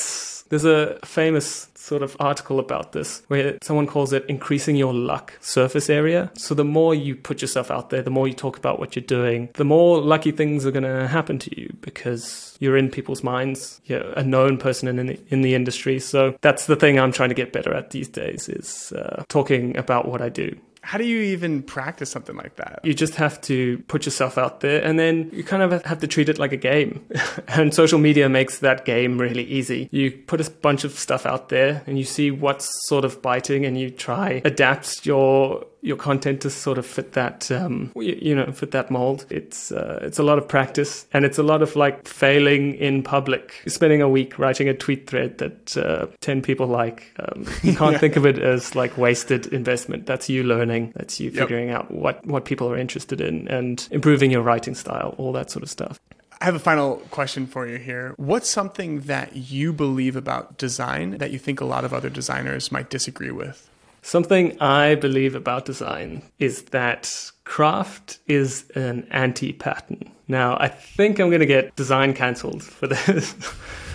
there's 0.49 0.64
a 0.64 0.99
famous 1.05 1.69
sort 1.88 2.03
of 2.03 2.17
article 2.21 2.61
about 2.61 2.93
this 2.93 3.23
where 3.29 3.57
someone 3.62 3.87
calls 3.87 4.12
it 4.12 4.25
increasing 4.29 4.77
your 4.77 4.93
luck 4.93 5.33
surface 5.41 5.88
area. 5.88 6.31
So 6.35 6.55
the 6.55 6.64
more 6.64 6.95
you 6.95 7.17
put 7.17 7.41
yourself 7.41 7.71
out 7.71 7.88
there, 7.88 8.03
the 8.03 8.11
more 8.11 8.29
you 8.29 8.35
talk 8.35 8.59
about 8.59 8.79
what 8.79 8.95
you're 8.95 9.05
doing, 9.05 9.49
the 9.55 9.64
more 9.64 10.01
lucky 10.01 10.31
things 10.31 10.67
are 10.67 10.71
going 10.71 10.83
to 10.83 11.09
happen 11.09 11.38
to 11.38 11.61
you 11.61 11.75
because 11.81 12.57
you're 12.61 12.77
in 12.77 12.91
people's 12.91 13.23
minds. 13.23 13.81
You're 13.87 14.12
a 14.12 14.23
known 14.23 14.59
person 14.59 14.87
in 14.88 15.07
the, 15.07 15.19
in 15.29 15.41
the 15.41 15.55
industry. 15.55 15.99
So 15.99 16.37
that's 16.43 16.67
the 16.67 16.77
thing 16.77 16.99
I'm 16.99 17.12
trying 17.12 17.31
to 17.31 17.35
get 17.35 17.53
better 17.53 17.73
at 17.73 17.91
these 17.91 18.09
days 18.09 18.49
is 18.49 18.93
uh, 18.93 19.25
talking 19.29 19.77
about 19.77 20.07
what 20.07 20.21
I 20.21 20.29
do 20.29 20.59
how 20.88 20.96
do 20.96 21.05
you 21.05 21.20
even 21.20 21.62
practice 21.62 22.11
something 22.11 22.35
like 22.35 22.57
that? 22.57 22.81
You 22.83 22.94
just 22.94 23.16
have 23.16 23.42
to 23.42 23.77
put 23.88 24.07
yourself 24.07 24.38
out 24.38 24.61
there 24.61 24.83
and 24.83 24.98
then 24.98 25.29
you 25.35 25.44
kind 25.44 25.62
of 25.62 25.85
have 25.85 25.98
to 25.98 26.07
treat 26.07 26.31
it 26.31 26.38
like 26.38 26.53
a 26.53 26.57
game. 26.57 27.05
and 27.48 27.74
social 27.74 27.98
media 27.98 28.27
makes 28.31 28.61
that 28.61 28.87
game 28.87 29.18
really 29.18 29.44
easy. 29.44 29.90
You 29.92 30.11
put 30.11 30.40
a 30.40 30.51
bunch 30.51 30.85
of 30.85 30.92
stuff 30.92 31.27
out 31.27 31.51
there 31.51 31.83
and 31.87 31.98
you 31.98 32.05
see 32.05 32.31
what's 32.31 32.70
sort 32.88 33.05
of 33.05 33.20
biting 33.20 33.66
and 33.66 33.79
you 33.79 33.90
try 33.90 34.40
adapt 34.46 35.05
your 35.05 35.66
your 35.81 35.97
content 35.97 36.41
to 36.43 36.51
sort 36.51 36.79
of 36.79 36.85
fit 36.85 37.12
that 37.12 37.51
um, 37.51 37.93
you 37.97 38.35
know 38.35 38.51
fit 38.53 38.73
that 38.73 38.91
mold. 38.91 39.27
It's 39.31 39.71
uh, 39.73 40.01
it's 40.03 40.19
a 40.19 40.23
lot 40.23 40.38
of 40.38 40.49
practice 40.49 41.07
and 41.12 41.25
it's 41.25 41.38
a 41.38 41.43
lot 41.43 41.62
of 41.62 41.77
like 41.77 42.07
failing 42.07 42.75
in 42.75 43.03
public. 43.03 43.62
Spending 43.67 44.03
a 44.03 44.09
week 44.09 44.38
writing 44.38 44.69
a 44.69 44.75
tweet 44.75 45.09
thread 45.09 45.38
that 45.38 45.77
uh, 45.77 46.07
ten 46.21 46.43
people 46.43 46.67
like. 46.67 47.12
Um, 47.21 47.47
you 47.62 47.75
can't 47.75 47.93
yeah. 47.93 47.99
think 47.99 48.17
of 48.17 48.27
it 48.27 48.38
as 48.38 48.75
like 48.75 48.97
wasted 48.99 49.47
investment. 49.47 50.07
That's 50.07 50.29
you 50.29 50.43
learning. 50.43 50.93
That's 50.97 51.21
you 51.21 51.31
figuring 51.31 51.69
yep. 51.69 51.79
out 51.79 51.91
what 51.91 52.25
what 52.27 52.45
people 52.45 52.69
are 52.71 52.77
interested 52.77 53.21
in 53.21 53.49
and 53.49 53.87
improving 53.91 54.31
your 54.31 54.43
writing 54.43 54.75
style. 54.75 55.14
All 55.19 55.33
that 55.33 55.51
sort 55.51 55.62
of 55.62 55.71
stuff. 55.71 56.01
I 56.41 56.45
have 56.45 56.55
a 56.55 56.61
final 56.61 56.99
question 57.11 57.49
for 57.49 57.67
you 57.67 57.79
here. 57.79 58.14
What's 58.17 58.49
something 58.49 59.01
that 59.01 59.35
you 59.35 59.73
believe 59.73 60.14
about 60.14 60.57
design 60.57 61.19
that 61.19 61.33
you 61.33 61.38
think 61.38 61.61
a 61.61 61.64
lot 61.64 61.85
of 61.85 61.93
other 61.93 62.09
designers 62.09 62.71
might 62.71 62.91
disagree 62.91 63.33
with? 63.33 63.67
Something 64.09 64.59
I 64.59 64.94
believe 64.94 65.35
about 65.35 65.66
design 65.66 66.23
is 66.38 66.62
that 66.71 67.31
craft 67.44 68.21
is 68.27 68.64
an 68.75 69.07
anti 69.11 69.53
pattern. 69.53 70.11
Now, 70.27 70.57
I 70.59 70.68
think 70.68 71.18
I'm 71.18 71.29
going 71.29 71.40
to 71.40 71.47
get 71.47 71.77
design 71.77 72.14
cancelled 72.14 72.62
for 72.62 72.87
this. 72.94 73.35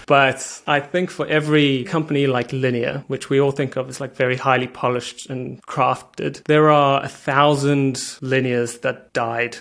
But 0.05 0.61
I 0.67 0.81
think 0.81 1.09
for 1.09 1.25
every 1.25 1.85
company 1.85 2.27
like 2.27 2.53
Linear, 2.53 3.03
which 3.07 3.31
we 3.31 3.41
all 3.41 3.49
think 3.49 3.75
of 3.75 3.89
as 3.89 3.99
like 3.99 4.15
very 4.15 4.35
highly 4.35 4.67
polished 4.67 5.31
and 5.31 5.59
crafted, 5.63 6.43
there 6.43 6.69
are 6.69 7.03
a 7.03 7.07
thousand 7.07 7.95
linears 8.21 8.81
that 8.81 9.13
died 9.13 9.57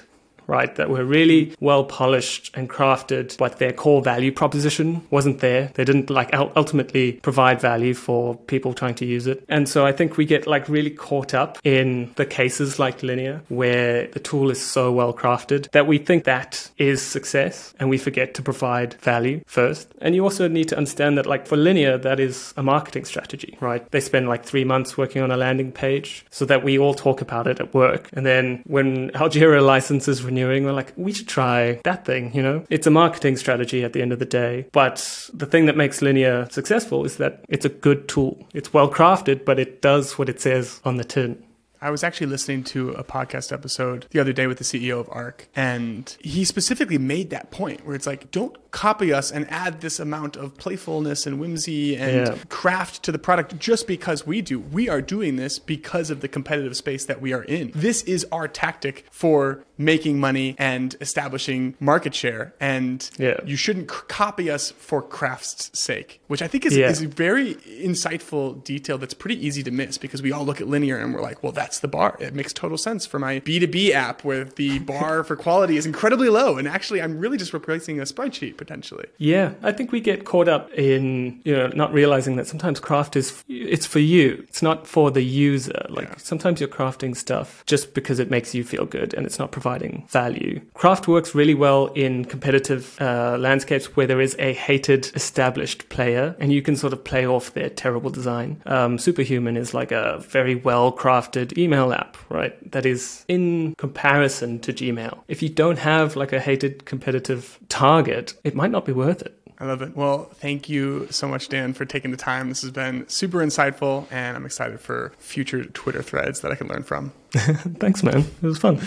right? 0.52 0.76
That 0.76 0.90
were 0.90 1.04
really 1.04 1.54
well 1.60 1.84
polished 1.84 2.50
and 2.54 2.68
crafted, 2.68 3.36
but 3.38 3.58
their 3.58 3.72
core 3.72 4.02
value 4.02 4.30
proposition 4.30 5.04
wasn't 5.10 5.38
there. 5.40 5.72
They 5.74 5.84
didn't 5.84 6.10
like 6.10 6.30
ultimately 6.34 7.12
provide 7.28 7.58
value 7.60 7.94
for 7.94 8.36
people 8.36 8.74
trying 8.74 8.96
to 8.96 9.06
use 9.06 9.26
it. 9.26 9.42
And 9.48 9.66
so 9.66 9.86
I 9.86 9.92
think 9.92 10.18
we 10.18 10.26
get 10.26 10.46
like 10.46 10.68
really 10.68 10.90
caught 10.90 11.32
up 11.32 11.58
in 11.64 12.12
the 12.16 12.26
cases 12.26 12.78
like 12.78 13.02
Linear 13.02 13.40
where 13.48 14.08
the 14.08 14.20
tool 14.20 14.50
is 14.50 14.60
so 14.60 14.92
well 14.92 15.14
crafted 15.14 15.70
that 15.70 15.86
we 15.86 15.96
think 15.98 16.24
that 16.24 16.70
is 16.76 17.00
success 17.00 17.72
and 17.80 17.88
we 17.88 17.96
forget 17.96 18.34
to 18.34 18.42
provide 18.42 18.94
value 19.00 19.40
first. 19.46 19.88
And 20.02 20.14
you 20.14 20.22
also 20.22 20.48
need 20.48 20.68
to 20.68 20.76
understand 20.76 21.16
that 21.16 21.26
like 21.26 21.46
for 21.46 21.56
Linear, 21.56 21.96
that 21.98 22.20
is 22.20 22.52
a 22.58 22.62
marketing 22.62 23.06
strategy, 23.06 23.56
right? 23.60 23.90
They 23.90 24.00
spend 24.00 24.28
like 24.28 24.44
three 24.44 24.64
months 24.64 24.98
working 24.98 25.22
on 25.22 25.30
a 25.30 25.36
landing 25.38 25.72
page 25.72 26.26
so 26.30 26.44
that 26.44 26.62
we 26.62 26.78
all 26.78 26.94
talk 26.94 27.22
about 27.22 27.46
it 27.46 27.58
at 27.58 27.72
work. 27.72 28.10
And 28.12 28.26
then 28.26 28.62
when 28.66 29.10
our 29.16 29.30
Jira 29.30 29.64
licenses 29.64 30.22
we're 30.46 30.72
like, 30.72 30.92
we 30.96 31.12
should 31.12 31.28
try 31.28 31.80
that 31.84 32.04
thing, 32.04 32.34
you 32.34 32.42
know? 32.42 32.64
It's 32.70 32.86
a 32.86 32.90
marketing 32.90 33.36
strategy 33.36 33.84
at 33.84 33.92
the 33.92 34.02
end 34.02 34.12
of 34.12 34.18
the 34.18 34.24
day. 34.24 34.66
But 34.72 35.30
the 35.32 35.46
thing 35.46 35.66
that 35.66 35.76
makes 35.76 36.02
Linear 36.02 36.48
successful 36.50 37.04
is 37.04 37.16
that 37.16 37.44
it's 37.48 37.64
a 37.64 37.70
good 37.70 38.08
tool. 38.08 38.46
It's 38.54 38.72
well 38.72 38.90
crafted, 38.90 39.44
but 39.44 39.58
it 39.58 39.82
does 39.82 40.18
what 40.18 40.28
it 40.28 40.40
says 40.40 40.80
on 40.84 40.96
the 40.96 41.04
tin. 41.04 41.42
I 41.82 41.90
was 41.90 42.04
actually 42.04 42.28
listening 42.28 42.62
to 42.64 42.90
a 42.90 43.02
podcast 43.02 43.50
episode 43.50 44.06
the 44.10 44.20
other 44.20 44.32
day 44.32 44.46
with 44.46 44.58
the 44.58 44.64
CEO 44.64 45.00
of 45.00 45.08
ARC, 45.10 45.48
and 45.56 46.16
he 46.20 46.44
specifically 46.44 46.96
made 46.96 47.30
that 47.30 47.50
point 47.50 47.84
where 47.84 47.96
it's 47.96 48.06
like, 48.06 48.30
don't 48.30 48.56
copy 48.70 49.12
us 49.12 49.32
and 49.32 49.50
add 49.50 49.80
this 49.80 49.98
amount 49.98 50.36
of 50.36 50.56
playfulness 50.56 51.26
and 51.26 51.40
whimsy 51.40 51.96
and 51.96 52.28
yeah. 52.28 52.36
craft 52.48 53.02
to 53.02 53.10
the 53.10 53.18
product 53.18 53.58
just 53.58 53.88
because 53.88 54.24
we 54.24 54.40
do. 54.40 54.60
We 54.60 54.88
are 54.88 55.02
doing 55.02 55.34
this 55.34 55.58
because 55.58 56.08
of 56.08 56.20
the 56.20 56.28
competitive 56.28 56.76
space 56.76 57.04
that 57.06 57.20
we 57.20 57.32
are 57.32 57.42
in. 57.42 57.72
This 57.74 58.02
is 58.02 58.24
our 58.30 58.46
tactic 58.46 59.04
for 59.10 59.64
making 59.84 60.20
money 60.20 60.54
and 60.58 60.96
establishing 61.00 61.74
market 61.80 62.14
share. 62.14 62.54
And 62.60 63.08
yeah. 63.18 63.40
you 63.44 63.56
shouldn't 63.56 63.90
c- 63.90 63.96
copy 64.08 64.50
us 64.50 64.70
for 64.72 65.02
craft's 65.02 65.76
sake, 65.78 66.20
which 66.28 66.42
I 66.42 66.48
think 66.48 66.66
is, 66.66 66.76
yeah. 66.76 66.88
is 66.88 67.02
a 67.02 67.08
very 67.08 67.54
insightful 67.54 68.62
detail 68.64 68.98
that's 68.98 69.14
pretty 69.14 69.44
easy 69.44 69.62
to 69.62 69.70
miss 69.70 69.98
because 69.98 70.22
we 70.22 70.32
all 70.32 70.44
look 70.44 70.60
at 70.60 70.68
linear 70.68 70.98
and 70.98 71.14
we're 71.14 71.22
like, 71.22 71.42
well, 71.42 71.52
that's 71.52 71.80
the 71.80 71.88
bar. 71.88 72.16
It 72.20 72.34
makes 72.34 72.52
total 72.52 72.78
sense 72.78 73.06
for 73.06 73.18
my 73.18 73.40
B2B 73.40 73.90
app 73.90 74.24
where 74.24 74.44
the 74.44 74.78
bar 74.92 75.24
for 75.24 75.36
quality 75.36 75.76
is 75.76 75.86
incredibly 75.86 76.28
low. 76.28 76.56
And 76.58 76.68
actually, 76.68 77.02
I'm 77.02 77.18
really 77.18 77.38
just 77.38 77.52
replacing 77.52 78.00
a 78.00 78.04
spreadsheet 78.04 78.56
potentially. 78.56 79.06
Yeah, 79.18 79.54
I 79.62 79.72
think 79.72 79.92
we 79.92 80.00
get 80.00 80.24
caught 80.24 80.48
up 80.48 80.70
in, 80.72 81.40
you 81.44 81.54
know, 81.54 81.68
not 81.68 81.92
realizing 81.92 82.36
that 82.36 82.46
sometimes 82.46 82.80
craft 82.80 83.16
is, 83.16 83.44
it's 83.48 83.86
for 83.86 83.98
you. 84.00 84.44
It's 84.48 84.62
not 84.62 84.86
for 84.86 85.10
the 85.10 85.22
user. 85.22 85.86
Like 85.88 86.08
yeah. 86.08 86.16
sometimes 86.18 86.60
you're 86.60 86.68
crafting 86.68 87.16
stuff 87.16 87.62
just 87.66 87.94
because 87.94 88.18
it 88.18 88.30
makes 88.30 88.54
you 88.54 88.64
feel 88.64 88.86
good 88.86 89.14
and 89.14 89.26
it's 89.26 89.38
not 89.38 89.52
providing 89.72 90.06
value. 90.08 90.60
Craft 90.74 91.08
works 91.08 91.34
really 91.34 91.54
well 91.54 91.86
in 91.94 92.24
competitive 92.24 93.00
uh, 93.00 93.36
landscapes 93.38 93.96
where 93.96 94.06
there 94.06 94.20
is 94.20 94.36
a 94.38 94.52
hated 94.52 95.10
established 95.14 95.88
player 95.88 96.36
and 96.38 96.52
you 96.52 96.60
can 96.60 96.76
sort 96.76 96.92
of 96.92 97.02
play 97.04 97.26
off 97.26 97.54
their 97.54 97.70
terrible 97.70 98.10
design. 98.10 98.60
Um, 98.66 98.98
Superhuman 98.98 99.56
is 99.56 99.72
like 99.72 99.92
a 99.92 100.18
very 100.20 100.54
well 100.54 100.92
crafted 100.92 101.56
email 101.56 101.92
app, 101.92 102.16
right? 102.28 102.54
That 102.72 102.84
is 102.84 103.24
in 103.28 103.74
comparison 103.76 104.60
to 104.60 104.72
Gmail. 104.72 105.20
If 105.28 105.42
you 105.42 105.48
don't 105.48 105.78
have 105.78 106.16
like 106.16 106.32
a 106.32 106.40
hated 106.40 106.84
competitive 106.84 107.58
target, 107.68 108.34
it 108.44 108.54
might 108.54 108.70
not 108.70 108.84
be 108.84 108.92
worth 108.92 109.22
it. 109.22 109.38
I 109.62 109.66
love 109.66 109.80
it. 109.80 109.96
Well, 109.96 110.24
thank 110.34 110.68
you 110.68 111.06
so 111.10 111.28
much, 111.28 111.48
Dan, 111.48 111.72
for 111.72 111.84
taking 111.84 112.10
the 112.10 112.16
time. 112.16 112.48
This 112.48 112.62
has 112.62 112.72
been 112.72 113.08
super 113.08 113.38
insightful, 113.38 114.08
and 114.10 114.36
I'm 114.36 114.44
excited 114.44 114.80
for 114.80 115.12
future 115.18 115.64
Twitter 115.64 116.02
threads 116.02 116.40
that 116.40 116.50
I 116.50 116.56
can 116.56 116.66
learn 116.66 116.82
from. 116.82 117.12
Thanks, 117.30 118.02
man. 118.02 118.24
It 118.42 118.42
was 118.42 118.58
fun. 118.58 118.80